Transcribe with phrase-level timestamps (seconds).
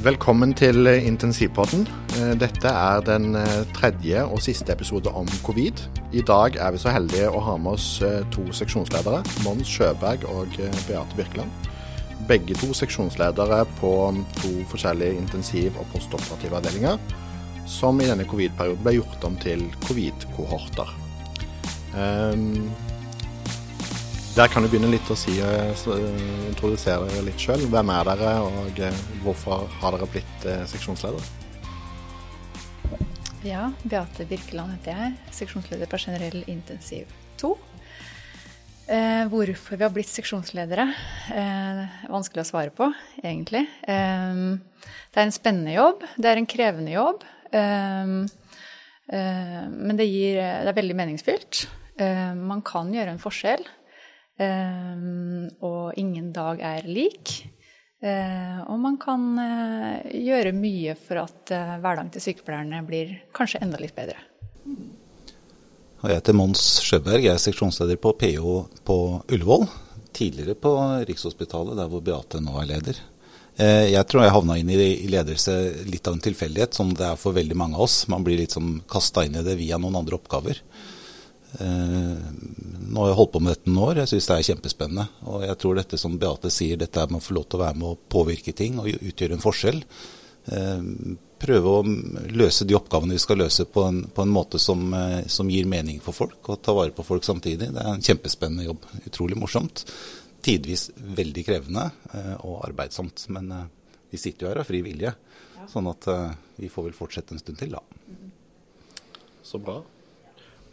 [0.00, 1.82] Velkommen til Intensivpodden.
[2.16, 5.82] Eh, Dette er den eh, tredje og siste episode om covid.
[6.16, 10.24] I dag er vi så heldige å ha med oss eh, to seksjonsledere, Mons Sjøberg
[10.32, 11.68] og eh, Beate Birkeland.
[12.30, 13.92] Begge to seksjonsledere på
[14.40, 16.96] to forskjellige intensiv- og postoperative avdelinger,
[17.68, 20.96] som i denne covid-perioden ble gjort om til covid-kohorter.
[21.92, 22.70] Um,
[24.36, 27.64] der kan du begynne litt å si, eh, eh, introdusere dere litt sjøl.
[27.72, 31.24] Hvem er dere, og eh, hvorfor har dere blitt seksjonsleder?
[33.42, 37.10] Ja, Beate Birkeland heter jeg, seksjonsleder på generell intensiv
[37.40, 37.54] 2.
[38.90, 40.86] Eh, hvorfor vi har blitt seksjonsledere,
[41.30, 43.66] eh, vanskelig å svare på, egentlig.
[43.86, 44.58] Eh,
[45.10, 47.24] det er en spennende jobb, det er en krevende jobb.
[49.10, 51.66] Men det, gir, det er veldig meningsfylt.
[51.98, 53.64] Man kan gjøre en forskjell.
[54.40, 55.06] Eh,
[55.60, 57.40] og ingen dag er lik.
[58.00, 63.60] Eh, og man kan eh, gjøre mye for at eh, hverdagen til sykepleierne blir kanskje
[63.66, 64.16] enda litt bedre.
[66.00, 68.54] Jeg heter Mons Sjøberg, jeg er seksjonsleder på PO
[68.88, 69.66] på Ullevål.
[70.16, 70.72] Tidligere på
[71.06, 73.02] Rikshospitalet, der hvor Beate nå er leder.
[73.60, 75.52] Jeg tror jeg havna inn i ledelse
[75.84, 77.98] litt av en tilfeldighet, som det er for veldig mange av oss.
[78.08, 80.62] Man blir litt sånn kasta inn i det via noen andre oppgaver.
[81.58, 82.28] Eh,
[82.90, 85.08] Nå har jeg holdt på med dette noen år, jeg syns det er kjempespennende.
[85.30, 87.64] Og jeg tror dette som Beate sier, dette er med å få lov til å
[87.64, 89.82] være med å påvirke ting og utgjøre en forskjell.
[90.50, 90.86] Eh,
[91.40, 91.84] Prøve å
[92.36, 95.64] løse de oppgavene vi skal løse på en, på en måte som, eh, som gir
[95.70, 97.70] mening for folk, og ta vare på folk samtidig.
[97.72, 98.84] Det er en kjempespennende jobb.
[99.08, 99.86] Utrolig morsomt.
[100.44, 103.24] Tidvis veldig krevende eh, og arbeidsomt.
[103.32, 103.64] Men eh,
[104.12, 105.14] vi sitter jo her av fri vilje,
[105.72, 107.80] sånn at eh, vi får vel fortsette en stund til, da.
[109.46, 109.78] Så bra.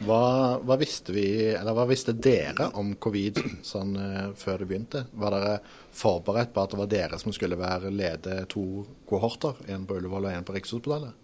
[0.05, 5.05] Hva, hva, visste vi, hva visste dere om covid sånn eh, før det begynte?
[5.17, 5.55] Var dere
[5.97, 9.57] forberedt på at det var dere som skulle være lede to kohorter?
[9.73, 11.23] En på Ullevål og en på Rikshospitalet?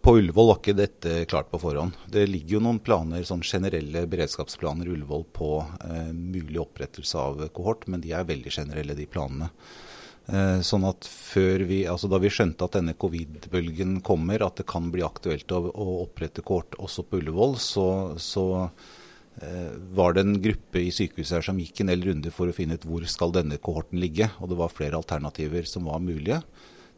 [0.00, 1.98] På Ullevål var ikke dette klart på forhånd.
[2.08, 7.88] Det ligger jo noen planer, sånn generelle beredskapsplaner Ullevål på eh, mulig opprettelse av kohort,
[7.90, 9.50] men de er veldig generelle, de planene.
[10.30, 14.90] Eh, Sånn at vi, altså Da vi skjønte at denne covid-bølgen kommer, at det kan
[14.94, 17.86] bli aktuelt å, å opprette kohort også på Ullevål, så,
[18.20, 18.44] så
[19.42, 22.54] eh, var det en gruppe i sykehuset her som gikk en del runder for å
[22.54, 24.30] finne ut hvor skal denne kohorten ligge.
[24.38, 26.42] Og det var flere alternativer som var mulige.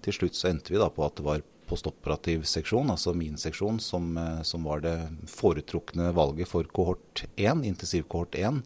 [0.04, 3.78] Til slutt så endte vi da på at det var postoperativ seksjon, altså min seksjon,
[3.80, 4.96] som, eh, som var det
[5.30, 8.60] foretrukne valget for kohort 1, intensivkohort 1.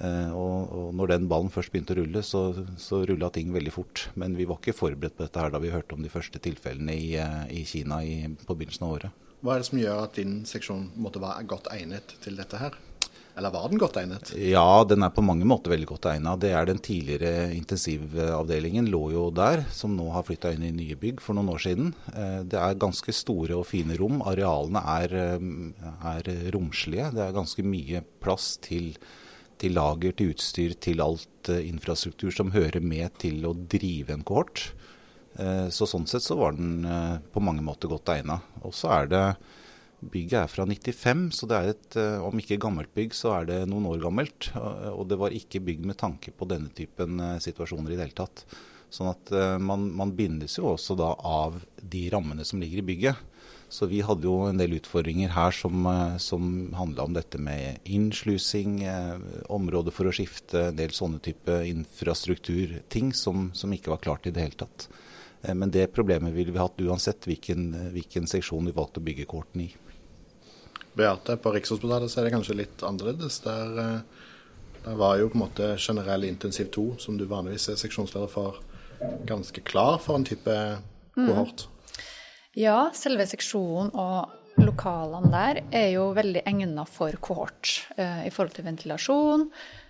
[0.00, 2.44] Eh, og, og når den ballen først begynte å rulle, så,
[2.80, 4.06] så rulla ting veldig fort.
[4.16, 6.96] Men vi var ikke forberedt på dette her da vi hørte om de første tilfellene
[6.96, 9.18] i, eh, i Kina i, på begynnelsen av året.
[9.42, 12.78] Hva er det som gjør at din seksjon måtte være godt egnet til dette her?
[13.32, 14.30] Eller var den godt egnet?
[14.36, 16.42] Ja, den er på mange måter veldig godt egnet.
[16.44, 20.98] Det er den tidligere intensivavdelingen lå jo der, som nå har flytta inn i nye
[21.00, 21.94] bygg for noen år siden.
[22.12, 24.20] Eh, Det er ganske store og fine rom.
[24.28, 25.16] Arealene er,
[26.12, 27.08] er romslige.
[27.16, 28.92] Det er ganske mye plass til,
[29.62, 34.24] til lager, til utstyr, til alt eh, infrastruktur som hører med til å drive en
[34.26, 34.72] kohort.
[35.38, 38.40] Eh, Så sånn sett så var den eh, på mange måter godt egna.
[38.66, 39.26] Og så er det
[40.02, 41.96] Bygget er fra 95, så det er et,
[42.26, 44.48] om ikke gammelt bygg, så er det noen år gammelt.
[44.90, 48.42] Og det var ikke bygg med tanke på denne typen situasjoner i det hele tatt.
[48.90, 49.30] Sånn at
[49.62, 53.22] man, man bindes jo også da av de rammene som ligger i bygget.
[53.72, 57.78] Så vi hadde jo en del utfordringer her som, eh, som handla om dette med
[57.88, 59.18] innslusing, eh,
[59.48, 64.30] områder for å skifte, en del sånne type infrastrukturting som, som ikke var klart i
[64.30, 64.88] det hele tatt.
[65.42, 69.24] Eh, Men det problemet ville vi hatt uansett hvilken, hvilken seksjon vi valgte å bygge
[69.24, 69.70] kohorten i.
[70.94, 73.40] Beate, på Rikshospitalet så er det kanskje litt annerledes.
[73.40, 74.04] Der,
[74.84, 78.60] der var jo på en måte generell intensiv 2, som du vanligvis er seksjonsleder for,
[79.24, 80.60] ganske klar for en type
[81.16, 81.70] kohort.
[82.52, 88.52] Ja, selve seksjonen og lokalene der er jo veldig egna for kohort eh, i forhold
[88.58, 89.46] til ventilasjon,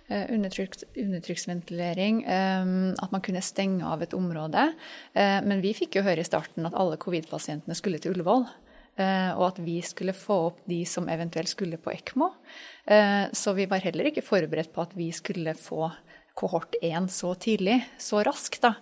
[0.07, 4.69] eh, undertrykksventilering, eh, at man kunne stenge av et område.
[5.11, 8.47] Eh, men vi fikk jo høre i starten at alle covid-pasientene skulle til Ullevål.
[8.95, 12.29] eh, og at vi skulle få opp de som eventuelt skulle på ECMO.
[12.85, 15.91] Eh, så vi var heller ikke forberedt på at vi skulle få
[16.37, 18.61] kohort 1 så tidlig, så raskt.
[18.61, 18.75] da.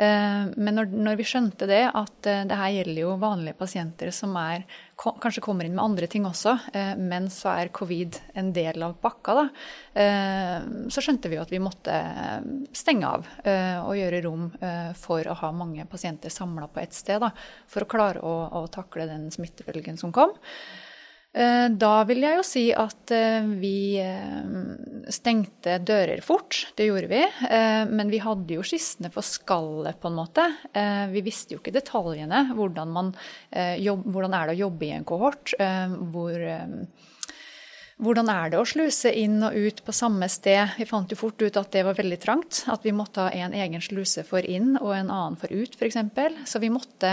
[0.00, 4.12] Eh, Men når, når vi skjønte det, at eh, det her gjelder jo vanlige pasienter
[4.14, 4.64] som er,
[4.96, 8.96] kanskje kommer inn med andre ting også, eh, men så er covid en del av
[9.00, 9.44] pakka, da,
[10.92, 11.94] så skjønte vi jo at vi måtte
[12.76, 13.24] stenge av
[13.88, 14.44] og gjøre rom
[14.96, 17.32] for å ha mange pasienter samla på ett sted, da,
[17.68, 20.36] for å klare å, å takle den smittebølgen som kom.
[21.30, 24.00] Eh, da vil jeg jo si at eh, vi
[25.10, 26.58] stengte dører fort.
[26.78, 27.22] Det gjorde vi.
[27.90, 30.44] Men vi hadde jo skissene for skallet, på en måte.
[31.10, 32.44] Vi visste jo ikke detaljene.
[32.54, 33.10] Hvordan, man,
[33.50, 35.56] hvordan er det å jobbe i en kohort?
[35.58, 36.44] Hvor
[38.00, 40.72] hvordan er det å sluse inn og ut på samme sted?
[40.78, 42.62] Vi fant jo fort ut at det var veldig trangt.
[42.72, 45.98] At vi måtte ha en egen sluse for inn og en annen for ut, f.eks.
[46.48, 47.12] Så vi måtte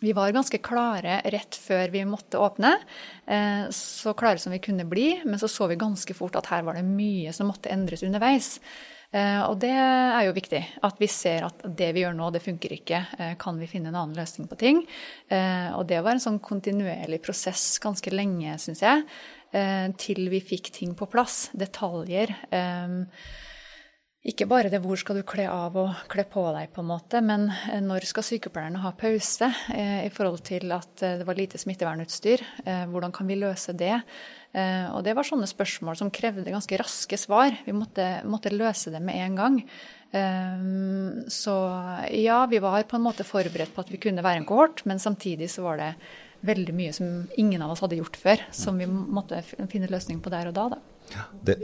[0.00, 2.74] vi var ganske klare rett før vi måtte åpne.
[3.26, 5.20] Eh, så klare som vi kunne bli.
[5.24, 8.58] Men så så vi ganske fort at her var det mye som måtte endres underveis.
[9.14, 10.60] Eh, og det er jo viktig.
[10.84, 13.00] At vi ser at det vi gjør nå, det funker ikke.
[13.18, 14.82] Eh, kan vi finne en annen løsning på ting?
[15.30, 19.06] Og det var en sånn kontinuerlig prosess ganske lenge, syns jeg.
[20.02, 21.48] Til vi fikk ting på plass.
[21.54, 22.34] Detaljer.
[24.24, 26.88] Eh, ikke bare det hvor skal du kle av og kle på deg, på en
[26.88, 31.60] måte, men eh, når skal sykepleierne ha pause i forhold til at det var lite
[31.60, 32.42] smittevernutstyr?
[32.90, 33.98] Hvordan kan vi løse det?
[34.54, 37.56] Og det var sånne spørsmål som krevde ganske raske svar.
[37.66, 39.56] Vi måtte, måtte løse det med en gang.
[41.26, 41.54] Så
[42.14, 45.02] ja, vi var på en måte forberedt på at vi kunne være en kohort, men
[45.02, 45.90] samtidig så var det
[46.46, 49.42] veldig mye som ingen av oss hadde gjort før, som vi måtte
[49.72, 50.68] finne løsning på der og da.
[50.76, 51.26] da.
[51.50, 51.58] Det,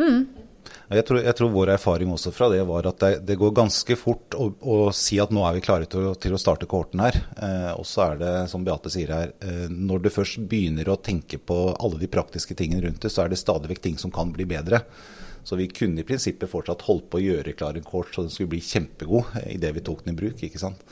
[0.00, 0.20] mm.
[0.88, 3.96] Jeg, tror, jeg, tror, vår erfaring også fra det var at det, det går ganske
[3.98, 7.02] fort å, å, si at nå er vi klare til å, til å starte kohorten
[7.02, 7.18] her.
[7.42, 10.98] Eh, og så er det, som Beate sier her, eh, når du først begynner å
[11.00, 14.14] tenke på alle de praktiske tingene rundt det, så er det stadig vekk ting som
[14.14, 14.84] kan bli bedre.
[15.46, 18.32] Så vi kunne i prinsippet fortsatt holdt på å gjøre klar en kohort så den
[18.34, 20.42] skulle bli kjempegod idet vi tok den i bruk.
[20.42, 20.82] ikke sant?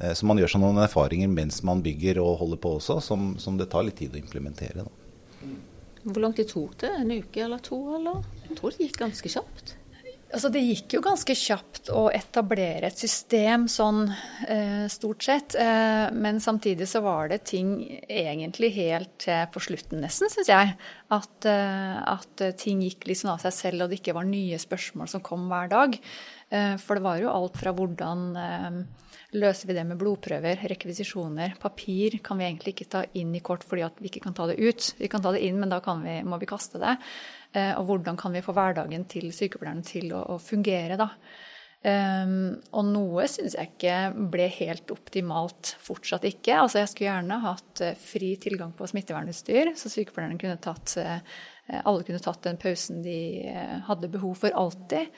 [0.00, 3.34] Eh, så man gjør seg noen erfaringer mens man bygger og holder på også, som,
[3.38, 4.86] som det tar litt tid å implementere.
[4.86, 4.99] Da.
[6.04, 6.94] Hvor lang tid tok det?
[7.02, 7.78] En uke eller to?
[7.98, 8.24] Eller?
[8.48, 9.76] Jeg tror det gikk ganske kjapt.
[10.30, 14.04] Altså, det gikk jo ganske kjapt å etablere et system sånn
[14.46, 15.56] eh, stort sett.
[15.58, 17.72] Eh, men samtidig så var det ting
[18.06, 20.76] egentlig helt til på slutten, nesten, syns jeg.
[21.10, 25.10] At, eh, at, ting gikk sånn av seg selv, og det ikke var nye spørsmål
[25.10, 25.98] som kom hver dag.
[26.50, 28.78] Eh, for det var jo alt fra hvordan eh,
[29.38, 31.54] løser vi det med blodprøver, rekvisisjoner.
[31.62, 34.58] Papir kan vi egentlig ikke ta inn i kort fordi vi ikke kan ta det
[34.58, 34.88] ut.
[34.98, 36.96] Vi kan ta det inn, men da vi, må vi kaste det.
[37.54, 41.12] Eh, og hvordan kan vi få hverdagen til sykepleierne til å, å fungere, da.
[41.80, 43.94] Um, og noe syns jeg ikke
[44.34, 45.70] ble helt optimalt.
[45.80, 46.58] Fortsatt ikke.
[46.58, 50.98] Altså jeg skulle gjerne hatt fri tilgang på smittevernutstyr, så sykepleierne kunne tatt
[51.70, 53.16] alle kunne tatt den pausen de
[53.86, 55.08] hadde behov for alltid.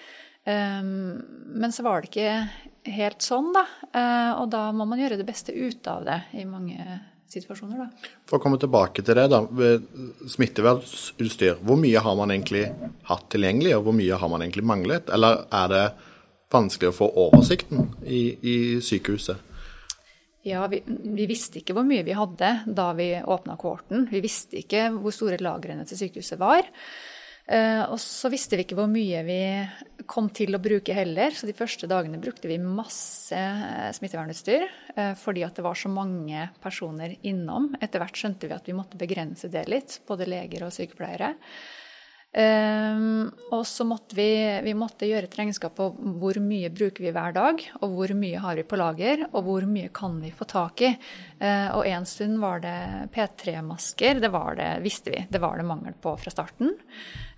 [0.45, 1.23] Um,
[1.55, 3.65] men så var det ikke helt sånn, da.
[3.95, 7.01] Uh, og da må man gjøre det beste ut av det i mange
[7.33, 8.15] situasjoner, da.
[8.29, 9.43] For å komme tilbake til det, da.
[10.35, 11.63] Smittevernutstyr.
[11.63, 12.67] Hvor mye har man egentlig
[13.09, 15.13] hatt tilgjengelig, og hvor mye har man egentlig manglet?
[15.15, 15.87] Eller er det
[16.53, 19.49] vanskelig å få oversikten i, i sykehuset?
[20.43, 24.09] Ja, vi, vi, visste ikke hvor mye vi hadde da vi åpna kohorten.
[24.11, 26.67] Vi visste ikke hvor store lagrene til sykehuset var.
[27.47, 29.41] Eh, og så visste vi ikke hvor mye vi
[30.07, 35.13] kom til å bruke heller, så de første dagene brukte vi masse eh, smittevernutstyr eh,
[35.19, 37.73] fordi at det var så mange personer innom.
[37.83, 41.35] Etter hvert skjønte vi at vi måtte begrense det litt, både leger og sykepleiere.
[42.33, 44.25] Um, og så måtte vi,
[44.65, 48.41] vi måtte gjøre et regnskap på hvor mye bruker vi hver dag, og hvor mye
[48.41, 50.95] har vi på lager, og hvor mye kan vi få tak i.
[51.43, 52.79] Uh, og en stund var det
[53.13, 56.73] P3-masker, det det, visste vi, det var det mangel på fra starten.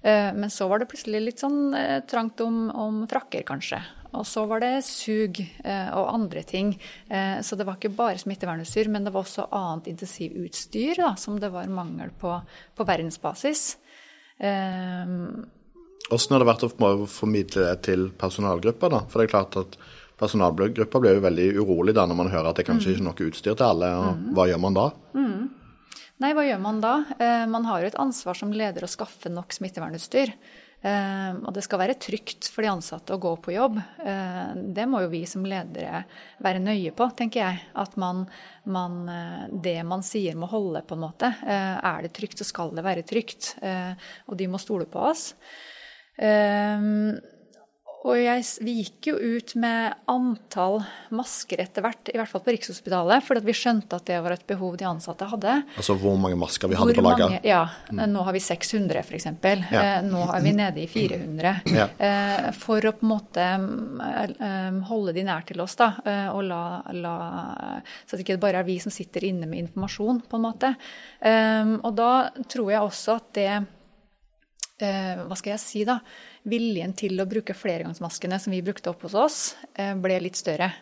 [0.05, 3.83] Uh, men så var det plutselig litt sånn uh, trangt om, om, frakker, kanskje.
[4.15, 6.69] Og så var det sug og andre ting.
[7.43, 11.51] så det var ikke bare smittevernutstyr, men det var også annet intensivutstyr da, som det
[11.51, 12.37] var mangel på
[12.79, 13.73] på verdensbasis.
[14.39, 15.45] Um,
[16.11, 18.91] Hvordan har det vært å formidle det til personalgruppa?
[18.93, 19.05] da?
[19.09, 19.79] For det er klart at
[20.15, 23.29] Personalgruppa blir jo veldig urolig da når man hører at det kanskje ikke er noe
[23.29, 23.89] utstyr til alle.
[23.99, 24.29] og mm.
[24.37, 24.85] Hva gjør man da?
[25.19, 25.41] Mm.
[26.23, 26.93] Nei, hva gjør man da?
[27.19, 30.31] Eh, man har jo et ansvar som leder å skaffe nok smittevernutstyr.
[30.85, 33.79] Eh, og det skal være trygt for de ansatte å gå på jobb.
[34.05, 36.03] Eh, det må jo vi som ledere
[36.45, 37.63] være nøye på, tenker jeg.
[37.81, 38.27] At man,
[38.69, 41.33] man, eh, det man sier må holde, på en måte.
[41.41, 43.55] Eh, er det trygt, så skal det være trygt.
[44.29, 45.33] Og de må stole på oss.
[48.05, 50.83] Og jeg, vi gikk jo ut med antall
[51.17, 54.43] masker etter hvert, i hvert fall på Rikshospitalet, fordi vi skjønte at det var et
[54.49, 55.55] behov de ansatte hadde.
[55.81, 57.39] Altså hvor mange masker vi hadde hvor på lager?
[57.49, 58.03] Ja, mm.
[58.13, 59.29] nå har vi 600 f.eks.
[59.73, 59.81] Ja.
[59.81, 61.55] Eh, nå er vi nede i 400.
[61.73, 61.87] Ja.
[61.97, 65.95] Eh, for å på en måte eh, holde de nær til oss, da,
[66.35, 67.15] og la, la
[68.05, 70.75] Så det ikke bare er vi som sitter inne med informasjon, på en måte.
[71.25, 72.11] Og da
[72.53, 73.49] tror jeg også at det
[74.81, 76.01] Hva skal jeg si, da?
[76.51, 79.39] viljen til å bruke flergangsmaskene som vi brukte opp hos oss,
[79.79, 80.73] eh, ble litt større.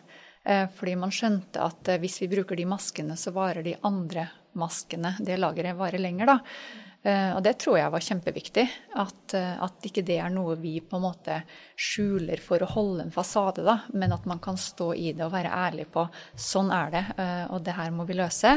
[0.43, 4.25] Fordi man skjønte at hvis vi bruker de maskene, så varer de andre
[4.59, 6.35] maskene, det lageret, varer lenger, da.
[7.03, 8.63] Og det tror jeg var kjempeviktig.
[9.01, 11.41] At, at, ikke det er noe vi på en måte
[11.75, 15.33] skjuler for å holde en fasade, da, men at man kan stå i det og
[15.33, 16.05] være ærlig på
[16.39, 17.03] sånn er det,
[17.51, 18.53] og det her må vi løse.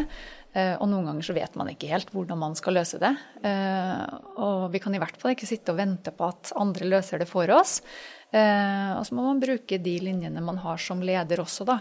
[0.57, 3.11] Og noen ganger så vet man ikke helt hvordan man skal løse det.
[4.41, 7.29] Og vi kan i hvert fall ikke sitte og vente på at andre løser det
[7.29, 7.81] for oss.
[8.31, 11.81] Og så må man bruke de linjene man har som leder også, da,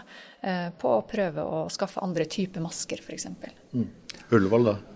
[0.76, 3.30] på å prøve å skaffe andre typer masker, f.eks.
[3.72, 3.88] Mm.
[4.34, 4.95] Ullevål, da?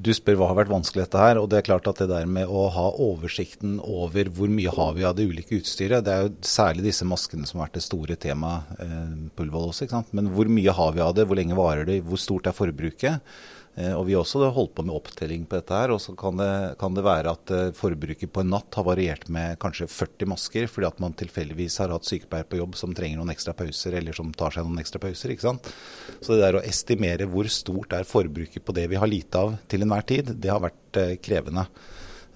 [0.00, 1.38] Du spør hva har vært vanskelig dette her.
[1.40, 4.92] og det er klart at det der med å ha oversikten over hvor mye har
[4.96, 7.86] vi av det ulike utstyret, det er jo særlig disse maskene som har vært det
[7.86, 9.86] store temaet eh, på Ullevål også.
[9.86, 10.12] ikke sant?
[10.16, 13.34] Men hvor mye har vi av det, hvor lenge varer det, hvor stort er forbruket?
[13.80, 15.74] Eh, og Vi har også holdt på med opptelling på dette.
[15.74, 16.40] her, og så kan
[16.78, 20.66] kan det være at eh, forbruket på en natt har variert med kanskje 40 masker,
[20.68, 24.16] fordi at man tilfeldigvis har hatt sykepleier på jobb som trenger noen ekstra pauser, eller
[24.16, 25.30] som tar seg noen ekstra pauser.
[25.32, 25.72] ikke sant?
[26.20, 29.56] Så det der å estimere hvor stort er forbruket på det vi har lite av
[29.68, 31.66] til enhver tid, det har vært eh, krevende.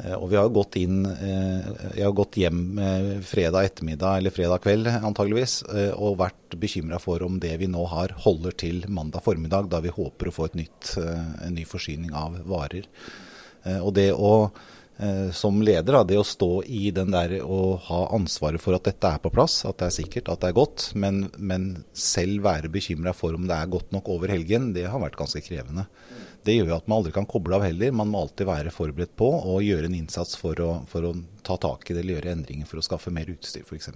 [0.03, 4.35] Eh, og vi har gått inn eh, Jeg har gått hjem eh, fredag ettermiddag eller
[4.35, 5.61] fredag kveld antageligvis
[5.95, 9.93] og vært bekymra for om det vi nå har holder til mandag formiddag, da vi
[9.95, 12.87] håper å få nytt, en ny forsyning av varer.
[13.81, 14.51] Og det å
[15.35, 19.23] som leder, det å stå i den der og ha ansvaret for at dette er
[19.25, 23.15] på plass, at det er sikkert, at det er godt, men, men selv være bekymra
[23.17, 25.89] for om det er godt nok over helgen, det har vært ganske krevende.
[26.45, 27.95] Det gjør jo at man aldri kan koble av heller.
[27.97, 31.15] Man må alltid være forberedt på å gjøre en innsats for å, for å
[31.47, 33.91] ta tak i det eller gjøre endringer for å skaffe mer utstyr f.eks.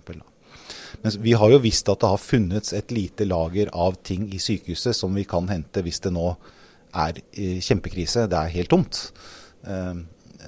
[1.03, 4.41] Men vi har jo visst at det har funnets et lite lager av ting i
[4.41, 6.31] sykehuset som vi kan hente hvis det nå
[6.97, 7.21] er
[7.65, 8.27] kjempekrise.
[8.31, 9.03] Det er helt tomt.
[9.69, 9.95] Eh,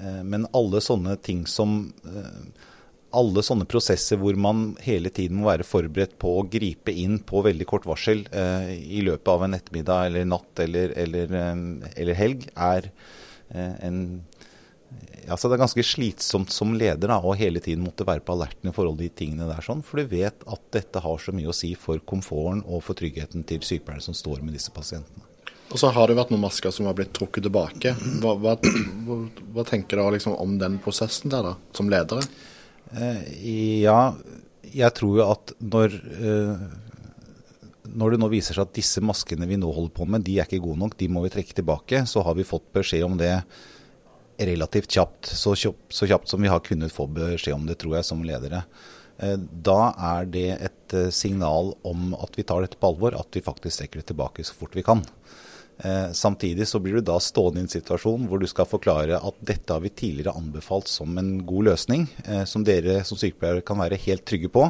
[0.01, 2.67] eh, men alle sånne ting som eh,
[3.17, 7.43] alle sånne prosesser hvor man hele tiden må være forberedt på å gripe inn på
[7.45, 11.35] veldig kort varsel eh, i løpet av en ettermiddag eller natt eller, eller,
[11.95, 12.91] eller helg, er
[13.51, 14.03] eh, en
[15.31, 18.71] altså Det er ganske slitsomt som leder da, å hele tiden måtte være på alerten
[18.71, 19.63] i forhold til de tingene der.
[19.63, 22.97] sånn, For du vet at dette har så mye å si for komforten og for
[22.99, 25.27] tryggheten til sykepleierne som står med disse pasientene.
[25.71, 27.93] Og så har det vært noen masker som har blitt trukket tilbake.
[28.19, 32.25] Hva, hva, hva, tenker dere liksom om den prosessen der, da, som ledere?
[32.91, 34.13] Eh, ja,
[34.67, 36.63] jeg tror jo at når, eh,
[37.91, 40.49] når det nå viser seg at disse maskene vi nå holder på med, de er
[40.49, 43.33] ikke gode nok, de må vi trekke tilbake, så har vi fått beskjed om det
[44.41, 45.31] relativt kjapt.
[45.37, 48.25] Så kjapt, så kjapt som vi har kunnet få beskjed om det, tror jeg, som
[48.27, 48.65] ledere.
[49.21, 53.45] Eh, da er det et signal om at vi tar dette på alvor, at vi
[53.45, 55.05] faktisk trekker det tilbake så fort vi kan.
[55.83, 59.37] Eh, samtidig så blir du da stående i en situasjon hvor du skal forklare at
[59.41, 63.79] dette har vi tidligere anbefalt som en god løsning, eh, som dere som sykepleiere kan
[63.81, 64.67] være helt trygge på.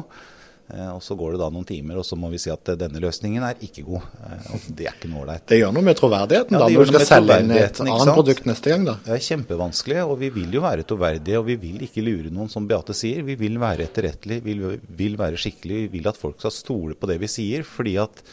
[0.72, 3.02] Eh, og Så går det da noen timer, og så må vi si at denne
[3.02, 4.06] løsningen er ikke god.
[4.54, 5.44] og Det er ikke noe ålreit.
[5.52, 8.48] Det gjør noe med troverdigheten ja, da, når du skal selge inn et annet produkt
[8.48, 8.86] neste gang?
[8.88, 8.94] da.
[9.04, 11.42] Det er kjempevanskelig, og vi vil jo være troverdige.
[11.42, 13.20] Og vi vil ikke lure noen, som Beate sier.
[13.26, 15.90] Vi vil være etterrettelige, vi vil, vil være skikkelige.
[15.90, 17.68] Vi vil at folk skal stole på det vi sier.
[17.68, 18.24] fordi at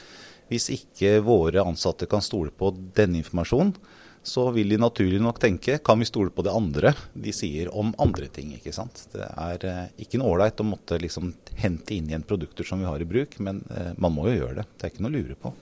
[0.49, 3.75] hvis ikke våre ansatte kan stole på denne informasjonen,
[4.23, 7.93] så vil de naturlig nok tenke kan vi stole på det andre de sier om
[8.01, 8.51] andre ting.
[8.57, 9.05] ikke sant?
[9.13, 12.89] Det er eh, ikke noe ålreit å måtte liksom hente inn igjen produkter som vi
[12.89, 14.67] har i bruk, men eh, man må jo gjøre det.
[14.75, 15.53] Det er ikke noe å lure på.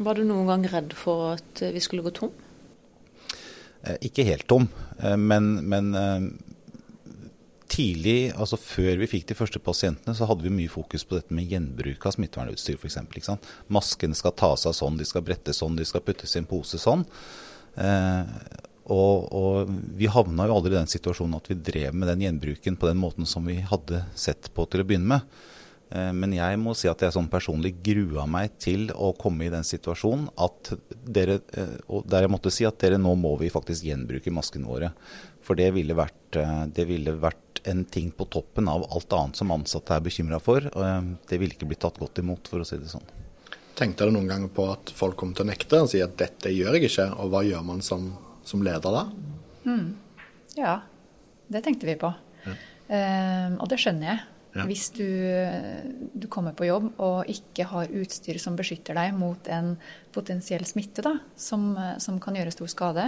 [0.00, 2.32] Var du noen gang redd for at vi skulle gå tom?
[3.82, 4.68] Eh, ikke helt tom,
[5.00, 5.90] men, men
[7.70, 11.34] tidlig, altså før vi fikk de første pasientene, så hadde vi mye fokus på dette
[11.36, 13.30] med gjenbruk av smittevernutstyr f.eks.
[13.72, 16.80] Maskene skal tas av sånn, de skal brettes sånn, de skal puttes i en pose
[16.82, 17.06] sånn.
[17.78, 18.34] Eh,
[18.90, 22.78] og, og, vi havna jo aldri i den situasjonen at vi drev med den gjenbruken
[22.80, 25.40] på den måten som vi hadde sett på til å begynne med.
[25.90, 29.52] Eh, men jeg må si at jeg sånn personlig grua meg til å komme i
[29.52, 33.88] den situasjonen at dere, eh, der jeg måtte si at dere nå må vi faktisk
[33.88, 34.92] gjenbruke maskene våre.
[35.42, 39.40] For det ville vært, eh, det ville vært en ting på toppen av alt annet
[39.40, 40.66] som ansatte er bekymra for.
[40.72, 43.06] og eh, Det ville ikke blitt tatt godt imot, for å si det sånn.
[43.78, 46.52] Tenkte dere noen ganger på at folk kom til å nekte og si at dette
[46.52, 48.10] gjør jeg ikke, og hva gjør man som,
[48.44, 49.06] som leder da?
[49.64, 49.86] Mm.
[50.58, 50.80] Ja,
[51.48, 52.10] det tenkte vi på.
[52.44, 52.58] Ja.
[52.90, 54.26] Um, og det skjønner jeg.
[54.50, 54.64] Ja.
[54.66, 55.06] Hvis du,
[56.10, 59.76] du, kommer på jobb og ikke har utstyr som beskytter deg mot en
[60.10, 61.70] potensiell smitte, da, som,
[62.02, 63.06] som kan gjøre stor skade,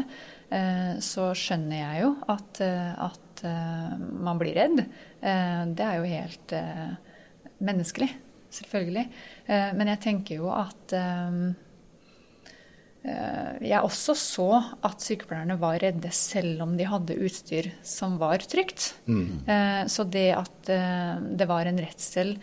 [0.54, 4.84] uh, så skjønner jeg jo at, at uh, man blir redd.
[5.22, 6.94] Uh, det er jo helt uh,
[7.62, 8.08] menneskelig,
[8.52, 9.04] selvfølgelig.
[9.78, 10.92] men jeg tenker jo at
[13.62, 14.48] jeg også så
[14.84, 18.96] at sykepleierne var redde selv om de hadde utstyr som var trygt.
[19.06, 19.46] Mm.
[19.88, 20.72] Så det at
[21.38, 22.34] det var en redsel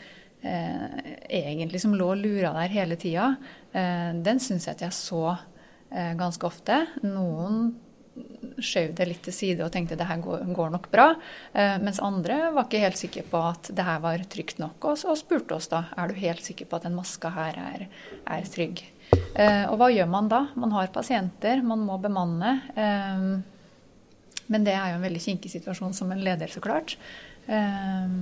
[0.42, 0.86] eh,
[1.30, 3.34] egentlig som lå og lura der hele tida,
[3.74, 6.82] eh, den syns jeg at jeg så eh, ganske ofte.
[7.04, 7.74] Noen
[8.60, 11.10] skjøv det litt til side og tenkte det her går, går nok bra.
[11.54, 15.04] Eh, mens andre var ikke helt sikre på at det her var trygt nok, og,
[15.10, 17.86] og spurte oss da er du helt sikker på at den maska her er,
[18.28, 18.84] er trygg.
[19.14, 20.44] Eh, og hva gjør man da?
[20.60, 22.60] Man har pasienter, man må bemanne.
[22.76, 23.26] Eh,
[24.50, 26.98] men det er jo en veldig kinkig situasjon som en leder, så klart.
[27.48, 28.14] Eh,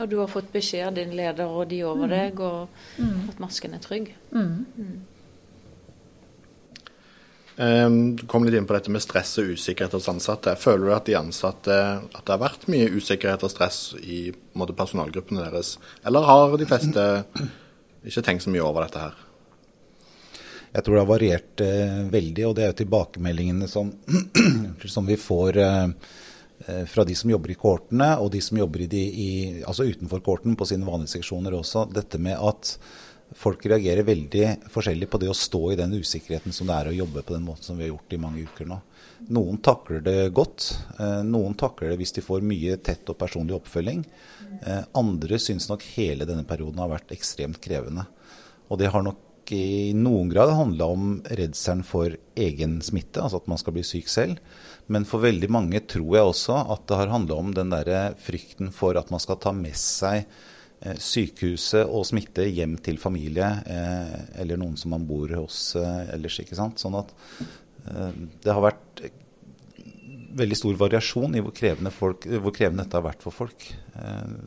[0.00, 2.12] og du har fått beskjed av din leder og de over mm.
[2.14, 3.32] deg, og mm.
[3.32, 4.12] at masken er trygg.
[4.32, 5.02] Mm.
[7.62, 10.56] Um, du kom litt inn på dette med stress og usikkerhet hos ansatte.
[10.58, 14.74] Føler du at de ansatte at det har vært mye usikkerhet og stress i måte,
[14.74, 17.04] personalgruppene deres, eller har de fleste
[18.02, 19.20] ikke tenkt så mye over dette her?
[20.72, 23.92] Jeg tror det har variert eh, veldig, og det er jo tilbakemeldingene som,
[24.96, 25.88] som vi får eh,
[26.66, 29.86] eh, fra de som jobber i kortene, og de som jobber i de, i, altså
[29.86, 31.84] utenfor kohorten på sine vanlige seksjoner også.
[31.92, 32.72] Dette med at
[33.38, 36.96] folk reagerer veldig forskjellig på det å stå i den usikkerheten som det er å
[36.96, 38.78] jobbe på den måten som vi har gjort i mange uker nå.
[39.32, 40.68] Noen takler det godt.
[40.98, 44.04] Eh, noen takler det hvis de får mye tett og personlig oppfølging.
[44.60, 48.06] Eh, andre syns nok hele denne perioden har vært ekstremt krevende.
[48.70, 53.50] Og det har nok i noen grad handla om redselen for egen smitte, altså at
[53.50, 54.38] man skal bli syk selv.
[54.92, 58.72] Men for veldig mange tror jeg også at det har handla om den der frykten
[58.74, 60.26] for at man skal ta med seg
[60.98, 66.40] sykehuset og smitte hjem til familie eh, eller noen som man bor hos eh, ellers.
[66.42, 66.82] ikke sant?
[66.82, 67.12] Sånn at
[67.82, 69.00] det har vært
[70.38, 73.64] veldig stor variasjon i hvor krevende, folk, hvor krevende dette har vært for folk.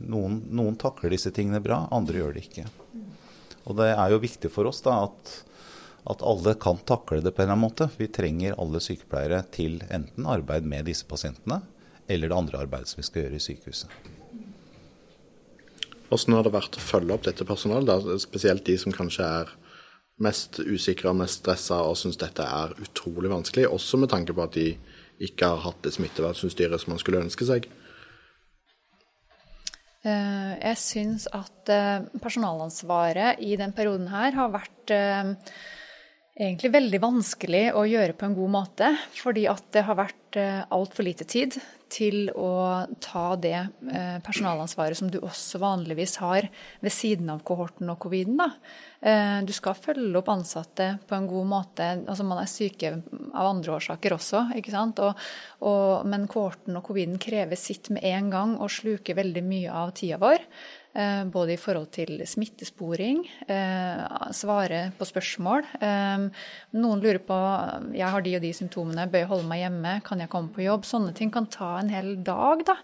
[0.08, 2.64] Noen, noen takler disse tingene bra, andre gjør det ikke.
[3.66, 5.36] Og det er jo viktig for oss da at,
[6.08, 7.90] at alle kan takle det på en eller annen måte.
[8.00, 11.60] Vi trenger alle sykepleiere til enten arbeid med disse pasientene,
[12.08, 14.15] eller det andre arbeidet som vi skal gjøre i sykehuset.
[16.16, 19.50] Hvordan har det vært å følge opp dette personalet, spesielt de som kanskje er
[20.24, 24.46] mest usikre og mest stressa og syns dette er utrolig vanskelig, også med tanke på
[24.46, 24.70] at de
[25.26, 27.68] ikke har hatt det smittevernutstyret som man skulle ønske seg?
[30.08, 35.34] Eh, jeg syns at eh, personalansvaret i den perioden her har vært eh,
[36.36, 38.92] egentlig veldig vanskelig å gjøre på en god måte.
[39.18, 41.56] Fordi at det har vært altfor lite tid
[41.96, 43.56] til å ta det
[44.26, 46.50] personalansvaret som du også vanligvis har
[46.84, 48.36] ved siden av kohorten og coviden.
[48.42, 48.50] da.
[49.06, 51.90] Eh, du skal følge opp ansatte på en god måte.
[52.10, 52.94] Altså Man er syke
[53.36, 55.02] av andre årsaker også, ikke sant.
[55.06, 55.20] Og,
[55.62, 59.94] og, men kohorten og coviden krever sitt med en gang og sluker veldig mye av
[60.00, 60.42] tida vår.
[60.96, 65.66] Eh, både i forhold til smittesporing, eh, svare på spørsmål.
[65.84, 66.30] Eh,
[66.80, 67.40] noen lurer på
[67.92, 70.64] jeg har de og de symptomene, bør jeg holde meg hjemme, kan jeg komme på
[70.64, 70.86] jobb?
[70.88, 72.64] Sånne ting kan ta en hel dag.
[72.64, 72.78] da.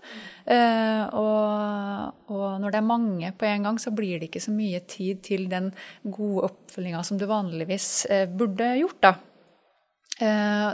[1.13, 4.82] Og, og når det er mange på en gang, så blir det ikke så mye
[4.86, 5.71] tid til den
[6.04, 9.02] gode oppfølginga som du vanligvis burde gjort.
[9.02, 9.15] da.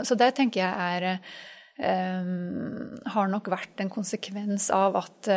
[0.02, 1.20] Så det tenker jeg er
[3.06, 5.28] har nok vært en konsekvens av at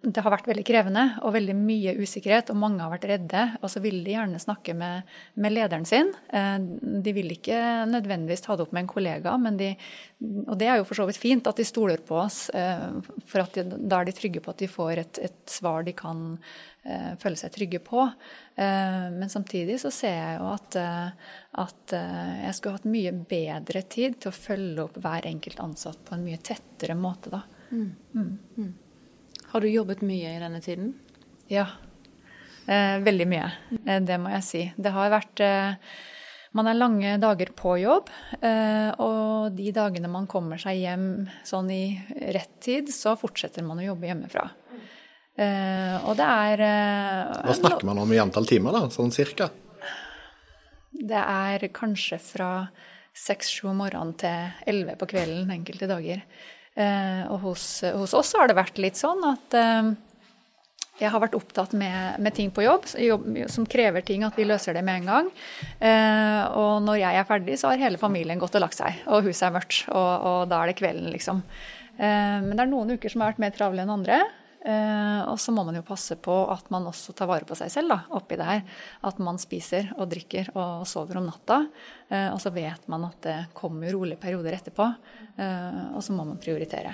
[0.00, 3.42] det har vært veldig krevende og veldig mye usikkerhet, og mange har vært redde.
[3.60, 6.08] Og så vil de gjerne snakke med, med, lederen sin.
[6.32, 6.56] Eh,
[7.04, 7.58] de vil ikke
[7.90, 9.70] nødvendigvis ta det opp med en kollega, de,
[10.46, 12.88] og det er jo for så vidt fint at de stoler på oss, eh,
[13.28, 16.26] for de, da er de trygge på at de får et, et svar de kan
[16.32, 18.08] uh, føle seg trygge på.
[18.60, 20.76] Men samtidig så ser jeg jo at,
[21.62, 26.12] at jeg skulle hatt mye bedre tid til å følge opp hver enkelt ansatt på
[26.12, 27.40] en mye tettere måte, da.
[27.72, 27.86] Mm.
[28.12, 28.74] Mm.
[29.50, 30.92] Har du jobbet mye i denne tiden?
[31.50, 31.66] Ja.
[32.70, 33.48] Eh, veldig mye.
[33.82, 34.62] Eh, det må jeg si.
[34.78, 35.90] Det har vært eh,
[36.54, 38.08] Man er lange dager på jobb,
[38.42, 41.04] eh, og de dagene man kommer seg hjem
[41.46, 41.84] sånn i
[42.34, 44.48] rett tid, så fortsetter man å jobbe hjemmefra.
[45.38, 48.90] Eh, og det er eh, Hva snakker man om i antall timer, da?
[48.90, 49.46] Sånn cirka?
[50.90, 52.50] Det er kanskje fra
[53.14, 56.26] seks-sju om morgenen til elleve på kvelden enkelte dager.
[56.80, 59.90] Eh, og hos, hos, oss har det vært litt sånn at eh,
[61.00, 64.44] jeg har vært opptatt med, med ting på jobb, jobb, som krever ting, at vi
[64.44, 65.30] løser det med en gang.
[65.80, 69.24] Eh, og når jeg er ferdig, så har hele familien gått og lagt seg, og
[69.24, 69.82] huset er mørkt.
[69.88, 71.40] Og, og da er det kvelden, liksom.
[71.96, 74.20] Eh, men det er noen uker som har vært mer travle enn andre.
[74.60, 77.72] Eh, og så må man jo passe på at man også tar vare på seg
[77.72, 78.64] selv da, oppi det her.
[79.08, 81.62] At man spiser og drikker og sover om natta.
[82.08, 84.90] Eh, og så vet man at det kommer rolige perioder etterpå.
[85.36, 86.92] Eh, og så må man prioritere.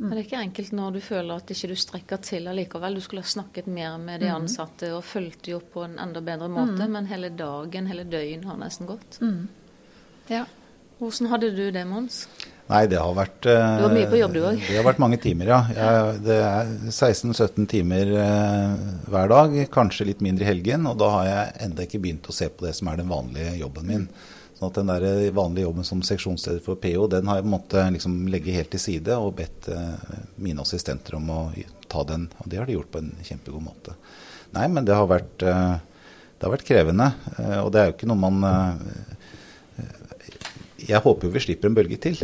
[0.00, 2.96] Men det er ikke enkelt når du føler at ikke du strekker til allikevel.
[2.96, 4.36] Du skulle ha snakket mer med de mm.
[4.42, 6.94] ansatte og fulgt dem opp på en enda bedre måte, mm.
[6.96, 9.20] men hele dagen, hele døgnet har nesten gått.
[9.24, 9.48] Mm.
[10.32, 10.44] Ja.
[11.00, 12.26] Hvordan hadde du det, Mons?
[12.70, 14.58] Nei, det har vært eh, Du var mye på jobb, du òg?
[14.62, 15.60] Det har vært mange timer, ja.
[15.74, 18.74] Jeg, det er 16-17 timer eh,
[19.10, 19.56] hver dag.
[19.72, 20.84] Kanskje litt mindre i helgen.
[20.90, 23.56] Og da har jeg enda ikke begynt å se på det som er den vanlige
[23.62, 24.04] jobben min.
[24.58, 28.20] Sånn at den der vanlige jobben som seksjonsleder for PO, den har jeg måttet liksom
[28.28, 31.40] legge helt til side og bedt eh, mine assistenter om å
[31.88, 32.28] ta den.
[32.44, 33.96] Og det har de gjort på en kjempegod måte.
[34.52, 35.78] Nei, men det har vært, eh,
[36.36, 37.08] det har vært krevende.
[37.38, 39.88] Eh, og det er jo ikke noe man eh,
[40.88, 42.18] jeg håper jo vi slipper en bølge til.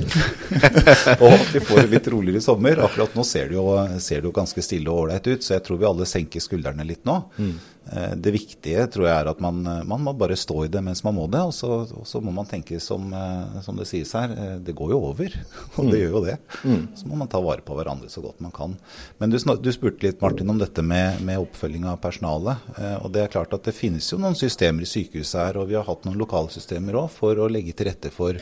[1.23, 2.83] og at vi får en litt roligere sommer.
[2.87, 3.69] Akkurat nå ser det jo,
[4.03, 6.87] ser det jo ganske stille og ålreit ut, så jeg tror vi alle senker skuldrene
[6.89, 7.19] litt nå.
[7.37, 7.57] Mm.
[7.87, 11.15] Det viktige tror jeg er at man, man, må bare stå i det mens man
[11.15, 11.43] må det.
[11.47, 14.75] Og så, og så må man tenke som, eh, som, det sies her, eh, det
[14.77, 15.37] går jo over.
[15.77, 16.01] Og det mm.
[16.01, 16.37] gjør jo det.
[16.65, 16.83] Mm.
[16.99, 18.75] Så må man ta vare på hverandre så godt man kan.
[19.23, 22.67] Men du, du spurte litt Martin om dette med, med oppfølging av personalet.
[23.05, 25.79] Og det er klart at det finnes jo noen systemer i sykehuset her, og vi
[25.79, 28.41] har hatt noen lokalsystemer òg for å legge til rette for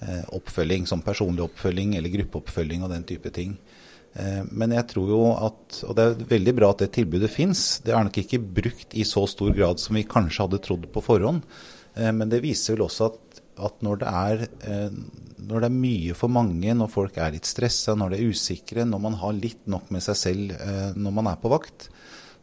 [0.00, 3.58] Eh, oppfølging, som personlig oppfølging eller gruppeoppfølging og den type ting.
[4.14, 7.64] Eh, men jeg tror jo at, og det er veldig bra at det tilbudet fins,
[7.84, 11.04] det er nok ikke brukt i så stor grad som vi kanskje hadde trodd på
[11.04, 11.44] forhånd.
[11.94, 14.44] Eh, men det viser vel også at, at når, det er,
[15.36, 18.86] når det er mye for mange, når folk er litt stressa, når det er usikre,
[18.88, 20.54] når man har litt nok med seg selv
[20.96, 21.90] når man er på vakt,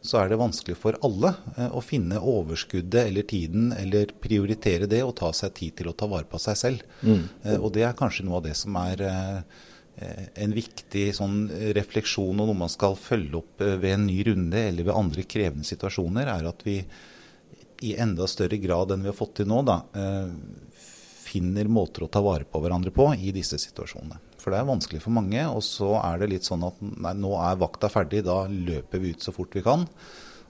[0.00, 5.02] så er det vanskelig for alle eh, å finne overskuddet eller tiden eller prioritere det
[5.04, 6.84] og ta seg tid til å ta vare på seg selv.
[7.02, 7.24] Mm.
[7.42, 9.64] Eh, og det er kanskje noe av det som er eh,
[9.98, 14.86] en viktig sånn refleksjon og noe man skal følge opp ved en ny runde eller
[14.86, 16.78] ved andre krevende situasjoner, er at vi
[17.86, 19.80] i enda større grad enn vi har fått til nå, da,
[21.28, 24.20] finner måter å ta vare på hverandre på i disse situasjonene.
[24.38, 25.42] For det er vanskelig for mange.
[25.50, 29.12] Og så er det litt sånn at nei, nå er vakta ferdig, da løper vi
[29.14, 29.84] ut så fort vi kan.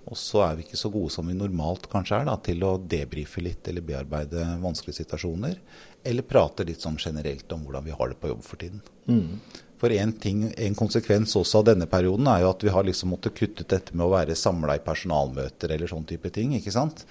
[0.08, 2.76] Og så er vi ikke så gode som vi normalt kanskje er da, til å
[2.80, 5.58] debrife litt eller bearbeide vanskelige situasjoner.
[6.06, 8.82] Eller prate litt sånn generelt om hvordan vi har det på jobb for tiden.
[9.08, 9.40] Mm.
[9.78, 13.12] For en, ting, en konsekvens også av denne perioden er jo at vi har liksom
[13.14, 16.56] måttet kutte dette med å være samla i personalmøter eller sånn type ting.
[16.58, 17.04] ikke sant?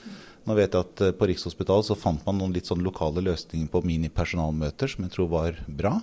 [0.47, 3.71] Nå vet jeg at eh, På Rikshospitalet så fant man noen litt sånn lokale løsninger
[3.71, 5.95] på mini-personalmøter som jeg tror var bra.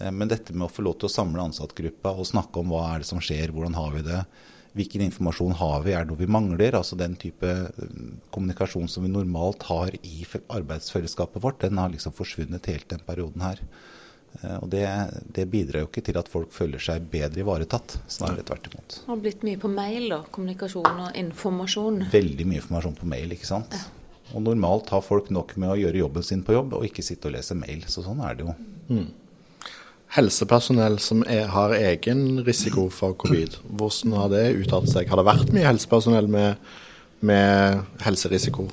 [0.00, 2.88] Eh, men dette med å få lov til å samle ansattgruppa og snakke om hva
[2.92, 4.24] er det som skjer, hvordan har vi det,
[4.74, 6.74] hvilken informasjon har vi, er det noe vi mangler?
[6.74, 7.98] Altså den type eh,
[8.34, 13.44] kommunikasjon som vi normalt har i arbeidsfellesskapet vårt, den har liksom forsvunnet helt den perioden
[13.46, 13.62] her.
[14.40, 14.84] Eh, og det,
[15.36, 19.00] det, bidrar jo ikke til at folk føler seg bedre ivaretatt, snarere tvert imot.
[19.00, 20.22] Det har blitt mye på mail, da?
[20.34, 22.08] Kommunikasjon og informasjon?
[22.14, 23.78] Veldig mye informasjon på mail, ikke sant.
[23.78, 23.86] Ja.
[24.34, 27.30] Og normalt har folk nok med å gjøre jobben sin på jobb, og ikke sitte
[27.30, 27.84] og lese mail.
[27.86, 28.56] Så sånn er det jo.
[28.90, 29.12] Mm
[30.14, 33.58] helsepersonell som er, har egen risiko for covid.
[33.66, 35.10] Hvordan har det uttalt seg?
[35.10, 36.60] Har det vært mye helsepersonell med,
[37.26, 38.68] med helserisiko?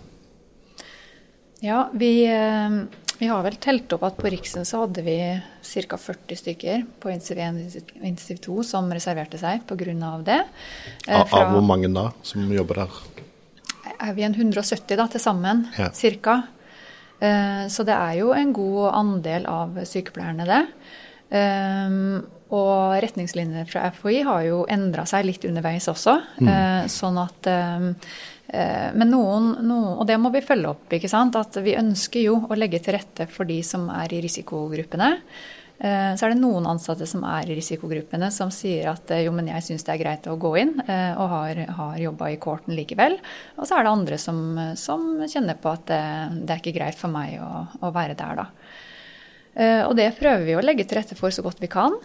[1.62, 2.78] Ja, vi, eh,
[3.18, 5.18] vi, har vel telt opp at på Riksen så hadde vi
[5.62, 5.98] ca.
[5.98, 10.16] 40 stykker på intensiv 1 og Insiv 2 som reserverte seg pga.
[10.26, 10.42] det.
[11.06, 13.04] Fra, av, hvor mange da som jobber der?
[14.02, 15.90] Er vi en 170 da til sammen, ja.
[15.94, 16.42] ca.
[17.22, 20.66] Eh, så det er jo en god andel av sykepleierne, det.
[21.32, 26.18] Um, og retningslinjene fra FHI har jo endra seg litt underveis også.
[26.44, 26.50] Mm.
[26.50, 27.88] Uh, sånn at um,
[28.52, 30.92] uh, Men noen, noen, Og det må vi følge opp.
[30.92, 31.40] ikke sant?
[31.40, 35.14] At vi ønsker jo å legge til rette for de som er i risikogruppene.
[35.82, 39.48] Uh, så er det noen ansatte som er i risikogruppene som sier at jo, men
[39.54, 43.16] jeg syns det er greit å gå inn, og har, har jobba i courten likevel.
[43.56, 44.44] Og så er det andre som,
[44.76, 46.04] som kjenner på at det,
[46.44, 48.50] det, er ikke greit for meg å, å være der, da.
[49.54, 51.98] Eh, og det prøver vi å legge til rette for så godt vi kan.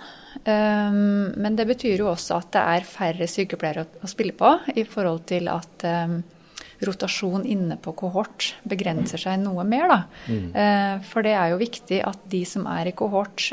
[0.43, 0.97] Eh,
[1.37, 5.27] men det betyr jo også at det er færre sykepleiere å spille på i forhold
[5.31, 6.19] til at eh,
[6.85, 9.89] rotasjon inne på kohort begrenser seg noe mer.
[9.91, 9.99] Da.
[10.29, 11.01] Mm.
[11.09, 13.49] For det er jo viktig at de som er i kohort,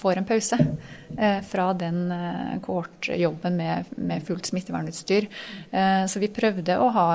[0.00, 0.58] får en pause
[1.50, 2.00] fra den
[2.64, 5.28] kohortjobben med, med fullt smittevernutstyr.
[6.10, 7.08] Så vi prøvde å ha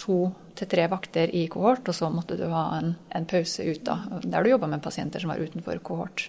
[0.00, 0.18] to
[0.58, 3.98] til tre vakter i kohort, og så måtte du ha en, en pause ut da,
[4.24, 6.28] der du jobba med pasienter som var utenfor kohort.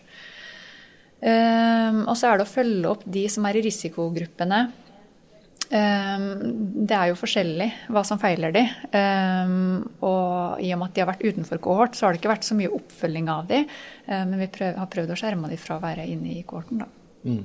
[1.24, 4.66] Og så er det å følge opp de som er i risikogruppene.
[5.72, 6.28] Um,
[6.86, 8.66] det er jo forskjellig hva som feiler de.
[8.94, 12.34] Um, og i og med at de har vært utenfor kohort, så har det ikke
[12.34, 13.64] vært så mye oppfølging av de.
[14.12, 16.90] men vi prøv, har prøvd å skjerme de fra å være inne i kohorten, da.
[17.24, 17.44] Mm.